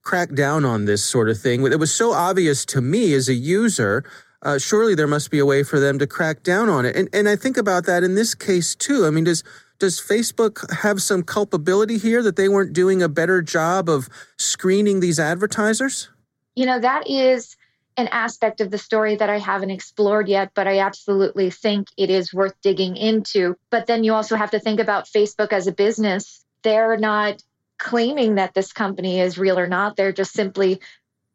crack 0.01 0.33
down 0.33 0.65
on 0.65 0.85
this 0.85 1.03
sort 1.03 1.29
of 1.29 1.39
thing? 1.39 1.65
It 1.65 1.79
was 1.79 1.93
so 1.93 2.11
obvious 2.11 2.65
to 2.65 2.81
me 2.81 3.13
as 3.13 3.29
a 3.29 3.33
user. 3.33 4.03
Uh, 4.41 4.57
surely 4.57 4.95
there 4.95 5.07
must 5.07 5.31
be 5.31 5.39
a 5.39 5.45
way 5.45 5.63
for 5.63 5.79
them 5.79 5.99
to 5.99 6.07
crack 6.07 6.43
down 6.43 6.67
on 6.69 6.85
it. 6.85 6.95
And 6.97 7.09
and 7.13 7.29
I 7.29 7.37
think 7.37 7.57
about 7.57 7.85
that 7.85 8.03
in 8.03 8.15
this 8.15 8.35
case 8.35 8.75
too. 8.75 9.05
I 9.05 9.09
mean, 9.09 9.23
does 9.23 9.43
does 9.79 10.01
Facebook 10.01 10.69
have 10.81 11.01
some 11.01 11.23
culpability 11.23 11.97
here 11.97 12.21
that 12.21 12.35
they 12.35 12.49
weren't 12.49 12.73
doing 12.73 13.01
a 13.01 13.07
better 13.07 13.41
job 13.41 13.89
of 13.89 14.09
screening 14.37 14.99
these 14.99 15.19
advertisers? 15.19 16.09
You 16.55 16.65
know, 16.65 16.79
that 16.79 17.09
is 17.09 17.55
an 17.99 18.07
aspect 18.07 18.61
of 18.61 18.71
the 18.71 18.77
story 18.77 19.15
that 19.17 19.29
I 19.29 19.39
haven't 19.39 19.71
explored 19.71 20.29
yet, 20.29 20.51
but 20.55 20.67
I 20.67 20.79
absolutely 20.79 21.51
think 21.51 21.89
it 21.97 22.09
is 22.09 22.33
worth 22.33 22.53
digging 22.61 22.95
into. 22.95 23.57
But 23.69 23.87
then 23.87 24.03
you 24.05 24.13
also 24.13 24.37
have 24.37 24.51
to 24.51 24.59
think 24.59 24.79
about 24.79 25.05
Facebook 25.05 25.51
as 25.51 25.67
a 25.67 25.73
business. 25.73 26.45
They're 26.63 26.97
not 26.97 27.43
claiming 27.77 28.35
that 28.35 28.53
this 28.53 28.71
company 28.71 29.19
is 29.19 29.37
real 29.37 29.59
or 29.59 29.67
not, 29.67 29.95
they're 29.95 30.13
just 30.13 30.33
simply 30.33 30.79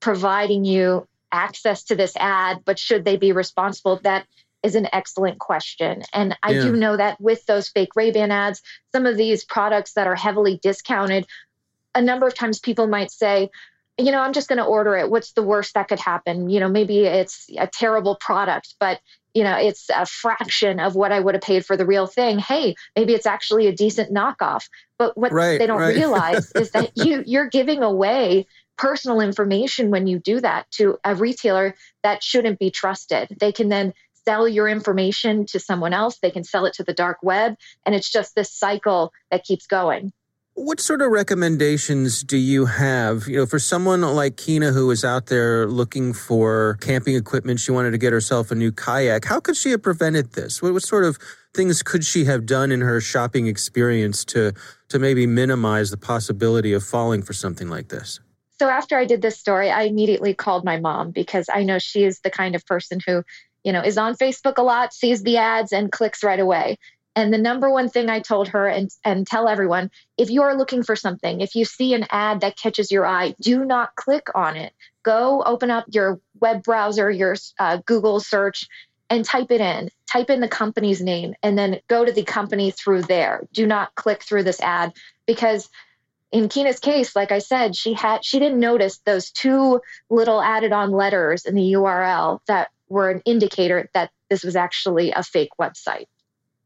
providing 0.00 0.64
you 0.64 1.07
access 1.33 1.85
to 1.85 1.96
this 1.96 2.16
ad. 2.16 2.59
But 2.64 2.79
should 2.79 3.05
they 3.05 3.16
be 3.16 3.33
responsible? 3.33 4.00
That 4.03 4.27
is 4.62 4.74
an 4.74 4.88
excellent 4.92 5.38
question. 5.38 6.03
And 6.14 6.37
I 6.42 6.53
yeah. 6.53 6.62
do 6.62 6.77
know 6.77 6.96
that 6.96 7.20
with 7.20 7.44
those 7.44 7.68
fake 7.68 7.94
Ray-Ban 7.94 8.31
ads, 8.31 8.62
some 8.92 9.05
of 9.05 9.18
these 9.18 9.44
products 9.44 9.92
that 9.92 10.07
are 10.07 10.14
heavily 10.14 10.59
discounted, 10.62 11.27
a 11.94 12.00
number 12.00 12.27
of 12.27 12.35
times 12.35 12.59
people 12.59 12.87
might 12.87 13.11
say, 13.11 13.50
you 13.98 14.11
know, 14.11 14.20
I'm 14.20 14.33
just 14.33 14.48
going 14.48 14.59
to 14.59 14.64
order 14.64 14.96
it. 14.96 15.11
What's 15.11 15.33
the 15.33 15.42
worst 15.42 15.74
that 15.74 15.88
could 15.88 16.00
happen? 16.00 16.50
You 16.50 16.61
know, 16.61 16.68
maybe 16.68 17.04
it's 17.04 17.46
a 17.57 17.68
terrible 17.68 18.16
product, 18.16 18.74
but 18.80 19.00
you 19.35 19.42
know, 19.42 19.57
it's 19.57 19.88
a 19.90 20.07
fraction 20.07 20.78
of 20.78 20.94
what 20.94 21.11
I 21.12 21.18
would 21.18 21.35
have 21.35 21.42
paid 21.42 21.66
for 21.66 21.76
the 21.76 21.87
real 21.87 22.07
thing. 22.07 22.38
Hey, 22.38 22.76
maybe 22.94 23.14
it's 23.14 23.26
actually 23.26 23.66
a 23.66 23.72
decent 23.72 24.14
knockoff. 24.14 24.68
But 24.96 25.18
what 25.18 25.33
right, 25.33 25.59
they 25.59 25.66
don't 25.66 25.80
right. 25.80 25.94
realize 25.96 26.52
is 26.52 26.70
that 26.70 26.92
you 26.94 27.22
you're 27.26 27.48
giving 27.48 27.83
away 27.83 28.46
personal 28.76 29.20
information 29.20 29.90
when 29.90 30.07
you 30.07 30.18
do 30.18 30.40
that 30.40 30.70
to 30.72 30.98
a 31.04 31.14
retailer 31.14 31.74
that 32.02 32.22
shouldn't 32.22 32.59
be 32.59 32.70
trusted. 32.70 33.37
They 33.38 33.52
can 33.52 33.68
then 33.68 33.92
sell 34.24 34.48
your 34.48 34.68
information 34.68 35.46
to 35.46 35.61
someone 35.61 35.92
else, 35.92 36.18
they 36.18 36.30
can 36.30 36.44
sell 36.44 36.64
it 36.64 36.74
to 36.74 36.85
the 36.85 36.94
dark 36.94 37.18
web. 37.22 37.57
And 37.85 37.94
it's 37.94 38.11
just 38.11 38.35
this 38.35 38.50
cycle 38.50 39.12
that 39.30 39.44
keeps 39.44 39.66
going. 39.66 40.12
What 40.57 40.79
sort 40.79 41.03
of 41.03 41.11
recommendations 41.11 42.23
do 42.23 42.37
you 42.37 42.67
have, 42.67 43.27
you 43.27 43.38
know, 43.38 43.45
for 43.45 43.59
someone 43.59 44.03
like 44.03 44.37
Kina 44.37 44.71
who 44.71 44.88
is 44.93 45.05
out 45.05 45.27
there 45.27 45.67
looking 45.67 46.12
for 46.12 46.79
camping 46.81 47.17
equipment? 47.17 47.59
She 47.59 47.73
wanted 47.73 47.90
to 47.90 47.99
get 47.99 48.12
herself 48.12 48.53
a 48.53 48.55
new 48.55 48.71
kayak. 48.71 49.25
How 49.25 49.40
could 49.40 49.57
she 49.57 49.71
have 49.71 49.83
prevented 49.83 50.35
this? 50.35 50.62
What, 50.62 50.73
what 50.73 50.85
sort 50.85 51.03
of 51.05 51.19
things 51.55 51.83
could 51.83 52.05
she 52.05 52.25
have 52.27 52.47
done 52.47 52.71
in 52.71 52.83
her 52.83 53.01
shopping 53.01 53.49
experience 53.49 54.25
to 54.27 54.53
to 54.90 54.99
maybe 55.01 55.27
minimize 55.27 55.90
the 55.90 55.97
possibility 55.97 56.73
of 56.73 56.85
falling 56.85 57.23
for 57.23 57.33
something 57.33 57.69
like 57.69 57.88
this? 57.88 58.21
So 58.61 58.69
after 58.69 58.97
I 58.97 59.07
did 59.07 59.23
this 59.23 59.37
story, 59.37 59.73
I 59.73 59.83
immediately 59.83 60.35
called 60.35 60.64
my 60.64 60.79
mom 60.79 61.11
because 61.11 61.49
I 61.53 61.64
know 61.64 61.81
she 61.81 62.05
is 62.05 62.21
the 62.21 62.31
kind 62.31 62.55
of 62.55 62.64
person 62.64 63.01
who 63.05 63.25
you 63.64 63.73
know, 63.73 63.81
is 63.81 63.99
on 63.99 64.14
Facebook 64.14 64.59
a 64.59 64.62
lot, 64.62 64.93
sees 64.93 65.23
the 65.23 65.38
ads 65.38 65.73
and 65.73 65.90
clicks 65.90 66.23
right 66.23 66.38
away. 66.38 66.77
And 67.16 67.33
the 67.33 67.38
number 67.38 67.70
one 67.70 67.88
thing 67.88 68.11
I 68.11 68.20
told 68.20 68.48
her 68.48 68.66
and, 68.66 68.90
and 69.05 69.27
tell 69.27 69.48
everyone 69.48 69.90
if 70.18 70.31
you 70.31 70.42
are 70.42 70.57
looking 70.57 70.83
for 70.83 70.96
something, 70.96 71.40
if 71.40 71.55
you 71.55 71.64
see 71.64 71.94
an 71.94 72.07
ad 72.11 72.40
that 72.40 72.57
catches 72.57 72.90
your 72.90 73.07
eye, 73.07 73.35
do 73.40 73.64
not 73.64 73.94
click 73.94 74.29
on 74.35 74.57
it. 74.57 74.72
Go 75.05 75.42
open 75.44 75.70
up 75.70 75.85
your 75.90 76.20
web 76.40 76.62
browser, 76.62 77.11
your 77.11 77.37
uh, 77.59 77.79
Google 77.87 78.18
search, 78.18 78.68
and 79.11 79.24
type 79.24 79.50
it 79.50 79.61
in. 79.61 79.90
Type 80.11 80.31
in 80.31 80.40
the 80.40 80.48
company's 80.48 81.00
name 81.00 81.35
and 81.42 81.57
then 81.57 81.81
go 81.88 82.05
to 82.05 82.12
the 82.12 82.24
company 82.24 82.70
through 82.70 83.03
there. 83.03 83.46
Do 83.53 83.66
not 83.66 83.94
click 83.94 84.22
through 84.22 84.44
this 84.44 84.61
ad 84.61 84.92
because 85.27 85.68
in 86.33 86.48
Kina's 86.48 86.81
case, 86.81 87.14
like 87.14 87.31
I 87.31 87.38
said, 87.38 87.77
she 87.77 87.94
had 87.94 88.24
she 88.24 88.40
didn't 88.40 88.59
notice 88.59 88.98
those 88.98 89.31
two 89.31 89.81
little 90.11 90.42
added 90.42 90.72
on 90.72 90.90
letters 90.90 91.44
in 91.44 91.55
the 91.55 91.74
URL 91.74 92.40
that 92.48 92.70
were 92.88 93.11
an 93.11 93.22
indicator 93.24 93.88
that 93.94 94.11
this 94.31 94.42
was 94.42 94.57
actually 94.57 95.12
a 95.12 95.22
fake 95.22 95.50
website. 95.61 96.07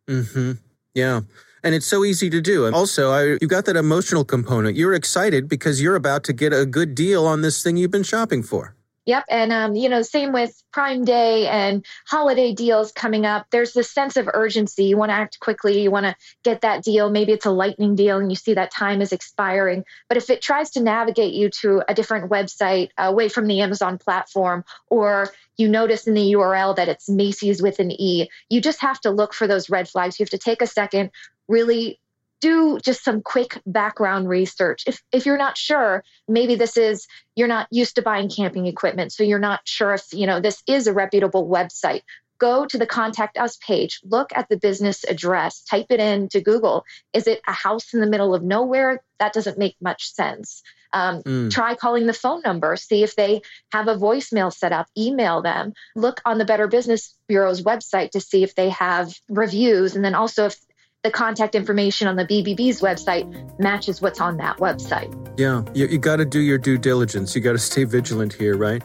Hmm. 0.09 0.53
Yeah. 0.95 1.21
And 1.63 1.75
it's 1.75 1.87
so 1.87 2.05
easy 2.05 2.31
to 2.31 2.41
do. 2.41 2.67
And 2.67 2.75
also, 2.75 3.11
I, 3.11 3.37
you 3.41 3.49
got 3.49 3.65
that 3.67 3.77
emotional 3.77 4.25
component. 4.25 4.77
You're 4.77 4.95
excited 4.95 5.49
because 5.49 5.83
you're 5.83 5.97
about 5.97 6.25
to 6.25 6.33
get 6.33 6.53
a 6.53 6.65
good 6.65 6.95
deal 6.95 7.27
on 7.27 7.43
this 7.43 7.63
thing 7.63 7.77
you've 7.77 7.91
been 7.91 8.05
shopping 8.05 8.43
for. 8.43 8.75
Yep. 9.09 9.25
And, 9.31 9.53
um, 9.55 9.75
you 9.75 9.89
know, 9.89 10.03
same 10.03 10.35
with 10.35 10.63
Prime 10.71 11.03
Day 11.03 11.47
and 11.47 11.83
holiday 12.07 12.53
deals 12.53 12.93
coming 12.93 13.25
up. 13.25 13.47
There's 13.51 13.73
this 13.73 13.91
sense 13.91 14.19
of 14.19 14.29
urgency. 14.35 14.85
You 14.85 14.99
want 14.99 15.09
to 15.09 15.15
act 15.15 15.41
quickly. 15.41 15.81
You 15.81 15.91
want 15.91 16.05
to 16.05 16.15
get 16.45 16.61
that 16.61 16.85
deal. 16.85 17.09
Maybe 17.09 17.33
it's 17.33 17.47
a 17.47 17.51
lightning 17.51 17.95
deal 17.95 18.19
and 18.19 18.31
you 18.31 18.37
see 18.37 18.53
that 18.53 18.71
time 18.71 19.01
is 19.01 19.15
expiring. 19.15 19.85
But 20.11 20.19
if 20.19 20.29
it 20.29 20.43
tries 20.43 20.73
to 20.73 20.83
navigate 20.83 21.33
you 21.33 21.49
to 21.63 21.83
a 21.89 21.95
different 21.95 22.31
website 22.31 22.91
away 22.99 23.31
from 23.31 23.47
the 23.47 23.63
Amazon 23.63 23.97
platform, 23.97 24.63
or 24.89 25.31
you 25.57 25.69
notice 25.69 26.07
in 26.07 26.13
the 26.13 26.35
URL 26.35 26.77
that 26.77 26.91
it's 26.91 27.09
Macy's 27.09 27.63
with 27.63 27.79
an 27.79 27.91
E, 27.91 28.29
you 28.51 28.61
just 28.61 28.83
have 28.83 29.01
to 29.01 29.11
look 29.11 29.33
for 29.33 29.47
those 29.47 29.71
red 29.71 29.89
flags. 29.89 30.21
You 30.21 30.25
have 30.25 30.31
to 30.31 30.39
take 30.39 30.61
a 30.61 30.67
second, 30.67 31.13
really 31.49 31.99
do 32.41 32.79
just 32.85 33.05
some 33.05 33.23
quick 33.23 33.61
background 33.67 34.29
research. 34.29 34.85
If 34.87 35.03
if 35.13 35.27
you're 35.27 35.39
not 35.39 35.59
sure, 35.59 36.05
maybe 36.27 36.55
this 36.55 36.77
is 36.77 37.07
you're 37.37 37.49
not 37.49 37.69
used 37.71 37.97
to 37.97 38.03
buying 38.03 38.29
camping 38.29 38.67
equipment, 38.67 39.13
so 39.13 39.23
you're 39.23 39.39
not 39.39 39.61
sure 39.65 39.95
if, 39.95 40.05
you 40.13 40.27
know, 40.27 40.41
this 40.41 40.63
is 40.67 40.87
a 40.87 40.93
reputable 40.93 41.49
website. 41.49 42.03
Go 42.39 42.67
to 42.67 42.79
the 42.79 42.87
contact 42.87 43.37
us 43.37 43.57
page, 43.57 44.01
look 44.05 44.31
at 44.35 44.49
the 44.49 44.57
business 44.57 45.03
address, 45.05 45.65
type 45.65 45.87
it 45.91 45.99
in 45.99 46.29
to 46.29 46.41
Google. 46.41 46.85
Is 47.13 47.27
it 47.27 47.41
a 47.49 47.53
house 47.53 47.93
in 47.93 48.01
the 48.01 48.07
middle 48.07 48.33
of 48.33 48.45
nowhere? 48.45 49.03
That 49.19 49.33
doesn't 49.33 49.59
make 49.59 49.75
much 49.81 50.13
sense. 50.15 50.63
Um, 50.93 51.23
mm. 51.23 51.51
Try 51.51 51.75
calling 51.75 52.07
the 52.07 52.13
phone 52.13 52.43
number, 52.45 52.77
see 52.77 53.03
if 53.03 53.17
they 53.17 53.43
have 53.73 53.89
a 53.89 53.97
voicemail 53.97 54.53
set 54.53 54.73
up, 54.73 54.87
email 54.97 55.43
them. 55.43 55.73
Look 55.97 56.21
on 56.25 56.39
the 56.39 56.45
Better 56.45 56.69
Business 56.69 57.15
Bureau's 57.27 57.63
website 57.63 58.11
to 58.13 58.21
see 58.21 58.43
if 58.43 58.55
they 58.55 58.71
have 58.71 59.13
reviews. 59.29 59.97
And 59.97 60.05
then 60.05 60.15
also, 60.15 60.47
if 60.47 60.57
the 61.05 61.11
contact 61.11 61.55
information 61.55 62.09
on 62.09 62.17
the 62.17 62.25
BBB's 62.25 62.81
website 62.81 63.59
matches 63.61 64.03
what's 64.03 64.21
on 64.21 64.37
that 64.39 64.57
website. 64.59 65.15
Yeah, 65.39 65.63
you, 65.73 65.87
you 65.87 65.99
got 65.99 66.17
to 66.17 66.25
do 66.25 66.41
your 66.41 66.59
due 66.59 66.77
diligence. 66.77 67.37
You 67.37 67.41
got 67.41 67.53
to 67.53 67.59
stay 67.59 67.85
vigilant 67.85 68.33
here, 68.33 68.57
right? 68.57 68.83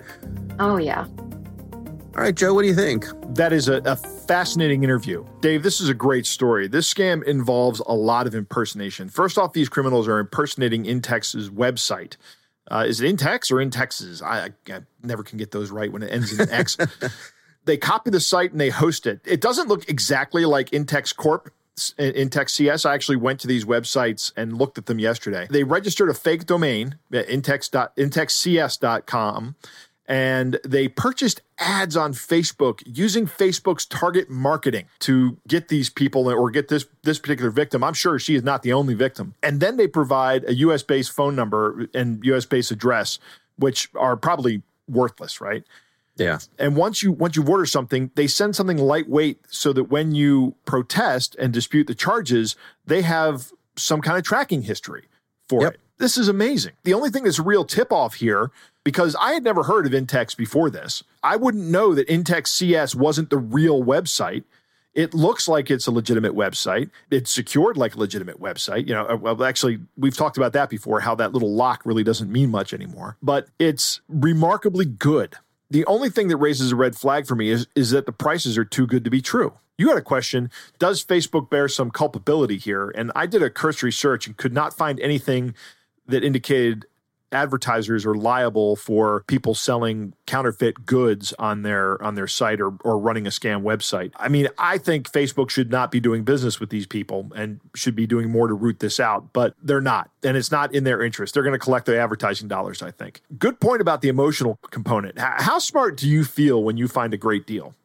Oh, 0.59 0.77
yeah. 0.77 1.07
All 2.15 2.21
right, 2.21 2.35
Joe, 2.35 2.53
what 2.53 2.61
do 2.61 2.67
you 2.67 2.75
think? 2.75 3.07
That 3.35 3.51
is 3.51 3.67
a, 3.67 3.81
a, 3.85 3.95
fascinating 3.95 4.83
interview. 4.83 5.25
Dave, 5.41 5.63
this 5.63 5.81
is 5.81 5.89
a 5.89 5.93
great 5.93 6.27
story. 6.27 6.67
This 6.67 6.91
scam 6.91 7.23
involves 7.23 7.81
a 7.87 7.93
lot 7.93 8.27
of 8.27 8.35
impersonation. 8.35 9.09
First 9.09 9.37
off, 9.39 9.53
these 9.53 9.67
criminals 9.67 10.07
are 10.07 10.19
impersonating 10.19 10.85
Intex's 10.85 11.49
website. 11.49 12.15
Uh, 12.69 12.85
is 12.87 13.01
it 13.01 13.13
Intex 13.13 13.51
or 13.51 13.55
Intex's? 13.55 14.21
I, 14.21 14.51
I, 14.69 14.81
never 15.01 15.23
can 15.23 15.39
get 15.39 15.51
those 15.51 15.71
right 15.71 15.91
when 15.91 16.03
it 16.03 16.11
ends 16.11 16.39
in 16.39 16.49
X. 16.49 16.77
they 17.65 17.75
copy 17.75 18.11
the 18.11 18.19
site 18.19 18.51
and 18.51 18.61
they 18.61 18.69
host 18.69 19.07
it. 19.07 19.19
It 19.25 19.41
doesn't 19.41 19.67
look 19.67 19.89
exactly 19.89 20.45
like 20.45 20.69
Intex 20.69 21.13
Corp 21.13 21.51
Intex 21.77 22.51
CS. 22.51 22.85
I 22.85 22.93
actually 22.93 23.17
went 23.17 23.39
to 23.41 23.47
these 23.47 23.65
websites 23.65 24.31
and 24.35 24.57
looked 24.57 24.77
at 24.77 24.85
them 24.85 24.99
yesterday. 24.99 25.47
They 25.49 25.63
registered 25.63 26.09
a 26.09 26.13
fake 26.13 26.45
domain 26.45 26.97
uh, 27.13 27.17
at 27.17 27.27
intex.intexcs.com 27.27 29.55
and 30.05 30.59
they 30.65 30.89
purchased 30.89 31.39
ads 31.57 31.95
on 31.95 32.11
Facebook 32.13 32.83
using 32.85 33.25
Facebook's 33.25 33.85
target 33.85 34.29
marketing 34.29 34.85
to 34.99 35.37
get 35.47 35.69
these 35.69 35.89
people 35.89 36.27
or 36.27 36.51
get 36.51 36.67
this 36.67 36.85
this 37.03 37.19
particular 37.19 37.49
victim. 37.49 37.81
I'm 37.83 37.93
sure 37.93 38.19
she 38.19 38.35
is 38.35 38.43
not 38.43 38.63
the 38.63 38.73
only 38.73 38.95
victim. 38.95 39.33
And 39.41 39.61
then 39.61 39.77
they 39.77 39.87
provide 39.87 40.43
a 40.43 40.53
US 40.55 40.83
based 40.83 41.11
phone 41.11 41.35
number 41.35 41.87
and 41.93 42.23
US 42.25 42.45
based 42.45 42.71
address 42.71 43.19
which 43.57 43.89
are 43.95 44.17
probably 44.17 44.63
worthless, 44.87 45.39
right? 45.39 45.63
Yeah. 46.15 46.39
And 46.59 46.75
once 46.75 47.01
you 47.01 47.11
once 47.11 47.35
you 47.35 47.43
order 47.43 47.65
something, 47.65 48.11
they 48.15 48.27
send 48.27 48.55
something 48.55 48.77
lightweight 48.77 49.39
so 49.49 49.73
that 49.73 49.85
when 49.85 50.13
you 50.13 50.55
protest 50.65 51.35
and 51.39 51.51
dispute 51.51 51.87
the 51.87 51.95
charges, 51.95 52.55
they 52.85 53.01
have 53.01 53.51
some 53.75 54.01
kind 54.01 54.17
of 54.17 54.23
tracking 54.23 54.63
history 54.63 55.05
for 55.47 55.61
yep. 55.61 55.73
it. 55.73 55.79
This 55.97 56.17
is 56.17 56.27
amazing. 56.27 56.73
The 56.83 56.93
only 56.93 57.09
thing 57.09 57.23
that's 57.23 57.39
a 57.39 57.43
real 57.43 57.65
tip 57.65 57.91
off 57.91 58.15
here, 58.15 58.51
because 58.83 59.15
I 59.19 59.33
had 59.33 59.43
never 59.43 59.63
heard 59.63 59.85
of 59.85 59.91
Intex 59.91 60.35
before 60.35 60.69
this, 60.69 61.03
I 61.21 61.35
wouldn't 61.35 61.65
know 61.65 61.93
that 61.95 62.07
Intex 62.07 62.47
CS 62.47 62.95
wasn't 62.95 63.29
the 63.29 63.37
real 63.37 63.83
website. 63.83 64.43
It 64.93 65.13
looks 65.13 65.47
like 65.47 65.71
it's 65.71 65.87
a 65.87 65.91
legitimate 65.91 66.33
website. 66.33 66.91
It's 67.09 67.31
secured 67.31 67.77
like 67.77 67.95
a 67.95 67.99
legitimate 67.99 68.39
website. 68.39 68.87
You 68.87 68.93
know, 68.93 69.07
uh, 69.07 69.15
well, 69.15 69.43
actually, 69.43 69.79
we've 69.97 70.15
talked 70.15 70.37
about 70.37 70.53
that 70.53 70.69
before, 70.69 70.99
how 70.99 71.15
that 71.15 71.33
little 71.33 71.55
lock 71.55 71.81
really 71.83 72.03
doesn't 72.03 72.31
mean 72.31 72.51
much 72.51 72.73
anymore. 72.73 73.17
But 73.21 73.47
it's 73.57 74.01
remarkably 74.07 74.85
good. 74.85 75.37
The 75.73 75.87
only 75.87 76.11
thing 76.11 76.27
that 76.27 76.37
raises 76.37 76.71
a 76.71 76.75
red 76.75 76.95
flag 76.95 77.25
for 77.25 77.33
me 77.33 77.49
is, 77.49 77.65
is 77.73 77.89
that 77.89 78.05
the 78.05 78.11
prices 78.11 78.59
are 78.59 78.63
too 78.63 78.85
good 78.85 79.03
to 79.05 79.09
be 79.09 79.23
true. 79.23 79.53
You 79.75 79.89
had 79.89 79.97
a 79.97 80.03
question 80.03 80.51
Does 80.77 81.03
Facebook 81.03 81.49
bear 81.49 81.67
some 81.67 81.89
culpability 81.89 82.59
here? 82.59 82.91
And 82.91 83.11
I 83.15 83.25
did 83.25 83.41
a 83.41 83.49
cursory 83.49 83.91
search 83.91 84.27
and 84.27 84.37
could 84.37 84.53
not 84.53 84.77
find 84.77 84.99
anything 84.99 85.55
that 86.07 86.23
indicated 86.23 86.85
advertisers 87.33 88.05
are 88.05 88.15
liable 88.15 88.75
for 88.75 89.23
people 89.27 89.55
selling 89.55 90.13
counterfeit 90.25 90.85
goods 90.85 91.33
on 91.39 91.63
their 91.63 92.01
on 92.01 92.15
their 92.15 92.27
site 92.27 92.61
or, 92.61 92.73
or 92.83 92.97
running 92.97 93.27
a 93.27 93.29
scam 93.29 93.63
website. 93.63 94.11
I 94.17 94.29
mean, 94.29 94.47
I 94.57 94.77
think 94.77 95.11
Facebook 95.11 95.49
should 95.49 95.71
not 95.71 95.91
be 95.91 95.99
doing 95.99 96.23
business 96.23 96.59
with 96.59 96.69
these 96.69 96.87
people 96.87 97.31
and 97.35 97.59
should 97.75 97.95
be 97.95 98.07
doing 98.07 98.29
more 98.29 98.47
to 98.47 98.53
root 98.53 98.79
this 98.79 98.99
out, 98.99 99.33
but 99.33 99.55
they're 99.61 99.81
not. 99.81 100.09
And 100.23 100.37
it's 100.37 100.51
not 100.51 100.73
in 100.73 100.83
their 100.83 101.01
interest. 101.01 101.33
They're 101.33 101.43
going 101.43 101.53
to 101.53 101.59
collect 101.59 101.85
the 101.85 101.99
advertising 101.99 102.47
dollars, 102.47 102.81
I 102.81 102.91
think. 102.91 103.21
Good 103.37 103.59
point 103.59 103.81
about 103.81 104.01
the 104.01 104.09
emotional 104.09 104.59
component. 104.71 105.19
How 105.19 105.59
smart 105.59 105.97
do 105.97 106.07
you 106.07 106.23
feel 106.23 106.63
when 106.63 106.77
you 106.77 106.87
find 106.87 107.13
a 107.13 107.17
great 107.17 107.45
deal? 107.45 107.75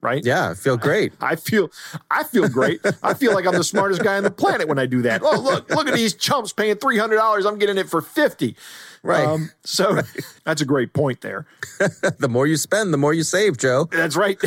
Right? 0.00 0.24
Yeah, 0.24 0.50
I 0.50 0.54
feel 0.54 0.76
great. 0.76 1.12
I, 1.20 1.36
feel 1.36 1.70
I 2.10 2.24
feel 2.24 2.48
great. 2.48 2.80
I 3.02 3.14
feel 3.14 3.34
like 3.34 3.46
I'm 3.46 3.54
the 3.54 3.64
smartest 3.64 4.02
guy 4.02 4.16
on 4.16 4.22
the 4.22 4.30
planet 4.30 4.68
when 4.68 4.78
I 4.78 4.86
do 4.86 5.02
that. 5.02 5.22
Oh, 5.22 5.38
look, 5.38 5.68
look 5.70 5.88
at 5.88 5.94
these 5.94 6.14
chumps 6.14 6.52
paying 6.52 6.76
$300. 6.76 7.46
I'm 7.46 7.58
getting 7.58 7.78
it 7.78 7.88
for 7.88 8.00
50. 8.00 8.56
Right. 9.02 9.24
Um, 9.24 9.50
so 9.64 9.94
right. 9.94 10.04
that's 10.44 10.60
a 10.60 10.66
great 10.66 10.92
point 10.92 11.22
there. 11.22 11.46
the 12.18 12.28
more 12.28 12.46
you 12.46 12.56
spend, 12.56 12.92
the 12.92 12.98
more 12.98 13.14
you 13.14 13.22
save, 13.22 13.56
Joe. 13.56 13.88
That's 13.90 14.16
right. 14.16 14.38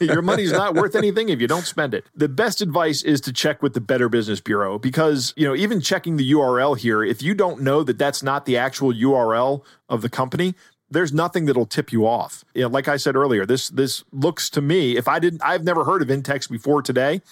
Your 0.00 0.22
money's 0.22 0.52
not 0.52 0.74
worth 0.74 0.94
anything 0.94 1.30
if 1.30 1.40
you 1.40 1.46
don't 1.46 1.64
spend 1.64 1.94
it. 1.94 2.04
The 2.14 2.28
best 2.28 2.60
advice 2.60 3.02
is 3.02 3.20
to 3.22 3.32
check 3.32 3.62
with 3.62 3.74
the 3.74 3.80
Better 3.80 4.08
Business 4.08 4.40
Bureau 4.40 4.78
because, 4.78 5.32
you 5.36 5.46
know, 5.46 5.54
even 5.54 5.80
checking 5.80 6.16
the 6.16 6.32
URL 6.32 6.76
here, 6.76 7.02
if 7.02 7.22
you 7.22 7.34
don't 7.34 7.62
know 7.62 7.82
that 7.82 7.98
that's 7.98 8.22
not 8.22 8.44
the 8.44 8.58
actual 8.58 8.92
URL 8.92 9.64
of 9.88 10.02
the 10.02 10.08
company, 10.08 10.54
there's 10.90 11.12
nothing 11.12 11.46
that'll 11.46 11.66
tip 11.66 11.92
you 11.92 12.06
off. 12.06 12.44
You 12.54 12.62
know, 12.62 12.68
like 12.68 12.88
I 12.88 12.96
said 12.96 13.16
earlier, 13.16 13.46
this 13.46 13.68
this 13.68 14.04
looks 14.12 14.50
to 14.50 14.60
me, 14.60 14.96
if 14.96 15.08
I 15.08 15.18
didn't 15.18 15.42
I've 15.44 15.64
never 15.64 15.84
heard 15.84 16.02
of 16.02 16.08
Intex 16.08 16.48
before 16.48 16.82
today. 16.82 17.22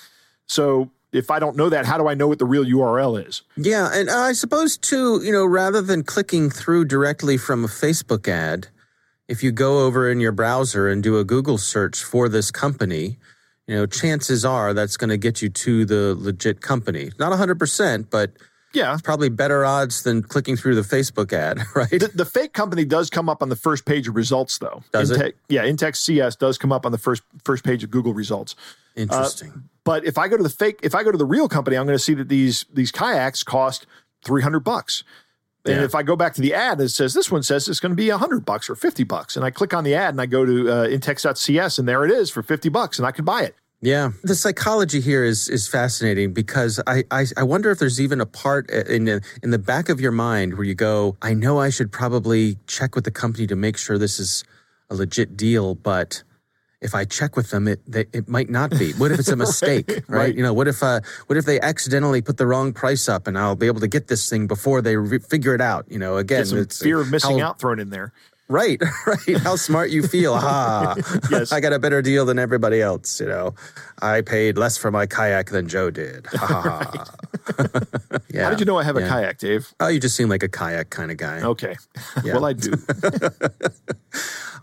So 0.46 0.90
if 1.12 1.30
I 1.30 1.38
don't 1.38 1.56
know 1.56 1.68
that, 1.68 1.86
how 1.86 1.96
do 1.96 2.08
I 2.08 2.14
know 2.14 2.26
what 2.26 2.38
the 2.38 2.44
real 2.44 2.64
URL 2.64 3.26
is? 3.26 3.42
Yeah, 3.56 3.88
and 3.92 4.10
I 4.10 4.32
suppose 4.32 4.76
too, 4.76 5.20
you 5.22 5.32
know, 5.32 5.46
rather 5.46 5.80
than 5.80 6.02
clicking 6.02 6.50
through 6.50 6.86
directly 6.86 7.36
from 7.36 7.64
a 7.64 7.68
Facebook 7.68 8.26
ad, 8.26 8.68
if 9.28 9.42
you 9.42 9.52
go 9.52 9.86
over 9.86 10.10
in 10.10 10.20
your 10.20 10.32
browser 10.32 10.88
and 10.88 11.02
do 11.02 11.18
a 11.18 11.24
Google 11.24 11.56
search 11.56 12.02
for 12.02 12.28
this 12.28 12.50
company, 12.50 13.18
you 13.66 13.76
know, 13.76 13.86
chances 13.86 14.44
are 14.44 14.74
that's 14.74 14.96
going 14.96 15.08
to 15.10 15.16
get 15.16 15.40
you 15.40 15.48
to 15.48 15.84
the 15.84 16.14
legit 16.18 16.60
company. 16.60 17.10
Not 17.18 17.32
100%, 17.32 18.10
but 18.10 18.32
yeah. 18.74 18.98
Probably 19.02 19.28
better 19.28 19.64
odds 19.64 20.02
than 20.02 20.22
clicking 20.22 20.56
through 20.56 20.74
the 20.74 20.82
Facebook 20.82 21.32
ad, 21.32 21.60
right? 21.74 21.90
The, 21.90 22.10
the, 22.14 22.24
fake 22.24 22.52
company 22.52 22.84
does 22.84 23.10
come 23.10 23.28
up 23.28 23.42
on 23.42 23.48
the 23.48 23.56
first 23.56 23.84
page 23.84 24.08
of 24.08 24.16
results, 24.16 24.58
though. 24.58 24.82
Does 24.92 25.10
Inte- 25.10 25.28
it? 25.28 25.36
Yeah, 25.48 25.64
Intex 25.64 25.96
CS 25.96 26.36
does 26.36 26.58
come 26.58 26.72
up 26.72 26.84
on 26.84 26.92
the 26.92 26.98
first 26.98 27.22
first 27.44 27.64
page 27.64 27.84
of 27.84 27.90
Google 27.90 28.14
results. 28.14 28.56
Interesting. 28.96 29.52
Uh, 29.54 29.60
but 29.84 30.04
if 30.04 30.18
I 30.18 30.28
go 30.28 30.36
to 30.36 30.42
the 30.42 30.48
fake, 30.48 30.80
if 30.82 30.94
I 30.94 31.02
go 31.02 31.12
to 31.12 31.18
the 31.18 31.24
real 31.24 31.48
company, 31.48 31.76
I'm 31.76 31.86
going 31.86 31.98
to 31.98 32.02
see 32.02 32.14
that 32.14 32.28
these 32.28 32.64
these 32.72 32.90
kayaks 32.90 33.42
cost 33.42 33.86
300 34.24 34.60
bucks. 34.60 35.04
And 35.66 35.76
yeah. 35.76 35.84
if 35.84 35.94
I 35.94 36.02
go 36.02 36.14
back 36.14 36.34
to 36.34 36.42
the 36.42 36.52
ad, 36.52 36.78
it 36.80 36.90
says 36.90 37.14
this 37.14 37.30
one 37.30 37.42
says 37.42 37.68
it's 37.68 37.80
going 37.80 37.92
to 37.92 37.96
be 37.96 38.10
100 38.10 38.44
bucks 38.44 38.68
or 38.68 38.74
50 38.74 39.04
bucks. 39.04 39.34
And 39.34 39.44
I 39.44 39.50
click 39.50 39.72
on 39.72 39.82
the 39.82 39.94
ad 39.94 40.12
and 40.12 40.20
I 40.20 40.26
go 40.26 40.44
to 40.44 40.70
uh, 40.70 40.86
intex.cs 40.88 41.78
and 41.78 41.88
there 41.88 42.04
it 42.04 42.10
is 42.10 42.30
for 42.30 42.42
50 42.42 42.68
bucks 42.68 42.98
and 42.98 43.06
I 43.06 43.12
could 43.12 43.24
buy 43.24 43.42
it. 43.44 43.54
Yeah, 43.84 44.12
the 44.22 44.34
psychology 44.34 45.02
here 45.02 45.24
is 45.24 45.50
is 45.50 45.68
fascinating 45.68 46.32
because 46.32 46.80
I, 46.86 47.04
I, 47.10 47.26
I 47.36 47.42
wonder 47.42 47.70
if 47.70 47.78
there's 47.78 48.00
even 48.00 48.18
a 48.18 48.24
part 48.24 48.70
in 48.70 49.04
the, 49.04 49.20
in 49.42 49.50
the 49.50 49.58
back 49.58 49.90
of 49.90 50.00
your 50.00 50.10
mind 50.10 50.54
where 50.54 50.64
you 50.64 50.74
go, 50.74 51.18
I 51.20 51.34
know 51.34 51.60
I 51.60 51.68
should 51.68 51.92
probably 51.92 52.56
check 52.66 52.94
with 52.94 53.04
the 53.04 53.10
company 53.10 53.46
to 53.46 53.56
make 53.56 53.76
sure 53.76 53.98
this 53.98 54.18
is 54.18 54.42
a 54.88 54.94
legit 54.94 55.36
deal, 55.36 55.74
but 55.74 56.22
if 56.80 56.94
I 56.94 57.04
check 57.04 57.36
with 57.36 57.50
them, 57.50 57.68
it 57.68 57.82
they, 57.86 58.06
it 58.14 58.26
might 58.26 58.48
not 58.48 58.70
be. 58.70 58.92
What 58.92 59.12
if 59.12 59.18
it's 59.18 59.28
a 59.28 59.36
mistake, 59.46 59.86
right, 59.88 59.96
right? 60.08 60.18
right? 60.18 60.34
You 60.34 60.42
know, 60.42 60.54
what 60.54 60.66
if 60.66 60.82
uh, 60.82 61.00
what 61.26 61.36
if 61.36 61.44
they 61.44 61.60
accidentally 61.60 62.22
put 62.22 62.38
the 62.38 62.46
wrong 62.46 62.72
price 62.72 63.06
up, 63.06 63.26
and 63.26 63.36
I'll 63.36 63.54
be 63.54 63.66
able 63.66 63.80
to 63.80 63.88
get 63.88 64.08
this 64.08 64.30
thing 64.30 64.46
before 64.46 64.80
they 64.80 64.96
re- 64.96 65.18
figure 65.18 65.54
it 65.54 65.60
out? 65.60 65.84
You 65.90 65.98
know, 65.98 66.16
again, 66.16 66.46
it's 66.52 66.80
fear 66.80 67.02
of 67.02 67.10
missing 67.10 67.38
how, 67.40 67.48
out 67.48 67.60
thrown 67.60 67.78
in 67.80 67.90
there. 67.90 68.14
Right, 68.48 68.80
right. 69.06 69.38
How 69.38 69.56
smart 69.56 69.90
you 69.90 70.02
feel. 70.02 70.36
Ha. 70.36 70.96
yes. 71.30 71.50
I 71.50 71.60
got 71.60 71.72
a 71.72 71.78
better 71.78 72.02
deal 72.02 72.26
than 72.26 72.38
everybody 72.38 72.82
else, 72.82 73.20
you 73.20 73.26
know. 73.26 73.54
I 74.02 74.20
paid 74.20 74.58
less 74.58 74.76
for 74.76 74.90
my 74.90 75.06
kayak 75.06 75.50
than 75.50 75.66
Joe 75.66 75.90
did. 75.90 76.26
Ha 76.26 76.46
ha. 76.46 77.04
yeah. 78.28 78.44
How 78.44 78.50
did 78.50 78.60
you 78.60 78.66
know 78.66 78.76
I 78.76 78.84
have 78.84 78.98
yeah. 78.98 79.06
a 79.06 79.08
kayak, 79.08 79.38
Dave? 79.38 79.72
Oh, 79.80 79.88
you 79.88 79.98
just 79.98 80.14
seem 80.14 80.28
like 80.28 80.42
a 80.42 80.48
kayak 80.48 80.90
kind 80.90 81.10
of 81.10 81.16
guy. 81.16 81.40
Okay. 81.40 81.76
Yeah. 82.22 82.34
well, 82.34 82.44
I 82.44 82.52
do. 82.52 82.72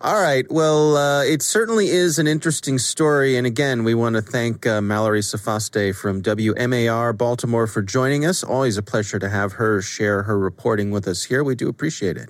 All 0.02 0.22
right. 0.22 0.52
Well, 0.52 0.98
uh, 0.98 1.24
it 1.24 1.42
certainly 1.42 1.90
is 1.90 2.20
an 2.20 2.28
interesting 2.28 2.78
story. 2.78 3.36
And 3.36 3.48
again, 3.48 3.84
we 3.84 3.94
want 3.96 4.16
to 4.16 4.22
thank 4.22 4.66
uh, 4.66 4.82
Mallory 4.82 5.22
Sofastaii 5.22 5.96
from 5.96 6.22
WMAR 6.22 7.18
Baltimore 7.18 7.68
for 7.68 7.82
joining 7.82 8.26
us. 8.26 8.44
Always 8.44 8.78
a 8.78 8.84
pleasure 8.84 9.20
to 9.20 9.30
have 9.30 9.54
her 9.54 9.82
share 9.82 10.24
her 10.24 10.38
reporting 10.38 10.92
with 10.92 11.08
us 11.08 11.24
here. 11.24 11.44
We 11.44 11.56
do 11.56 11.68
appreciate 11.68 12.18
it. 12.18 12.30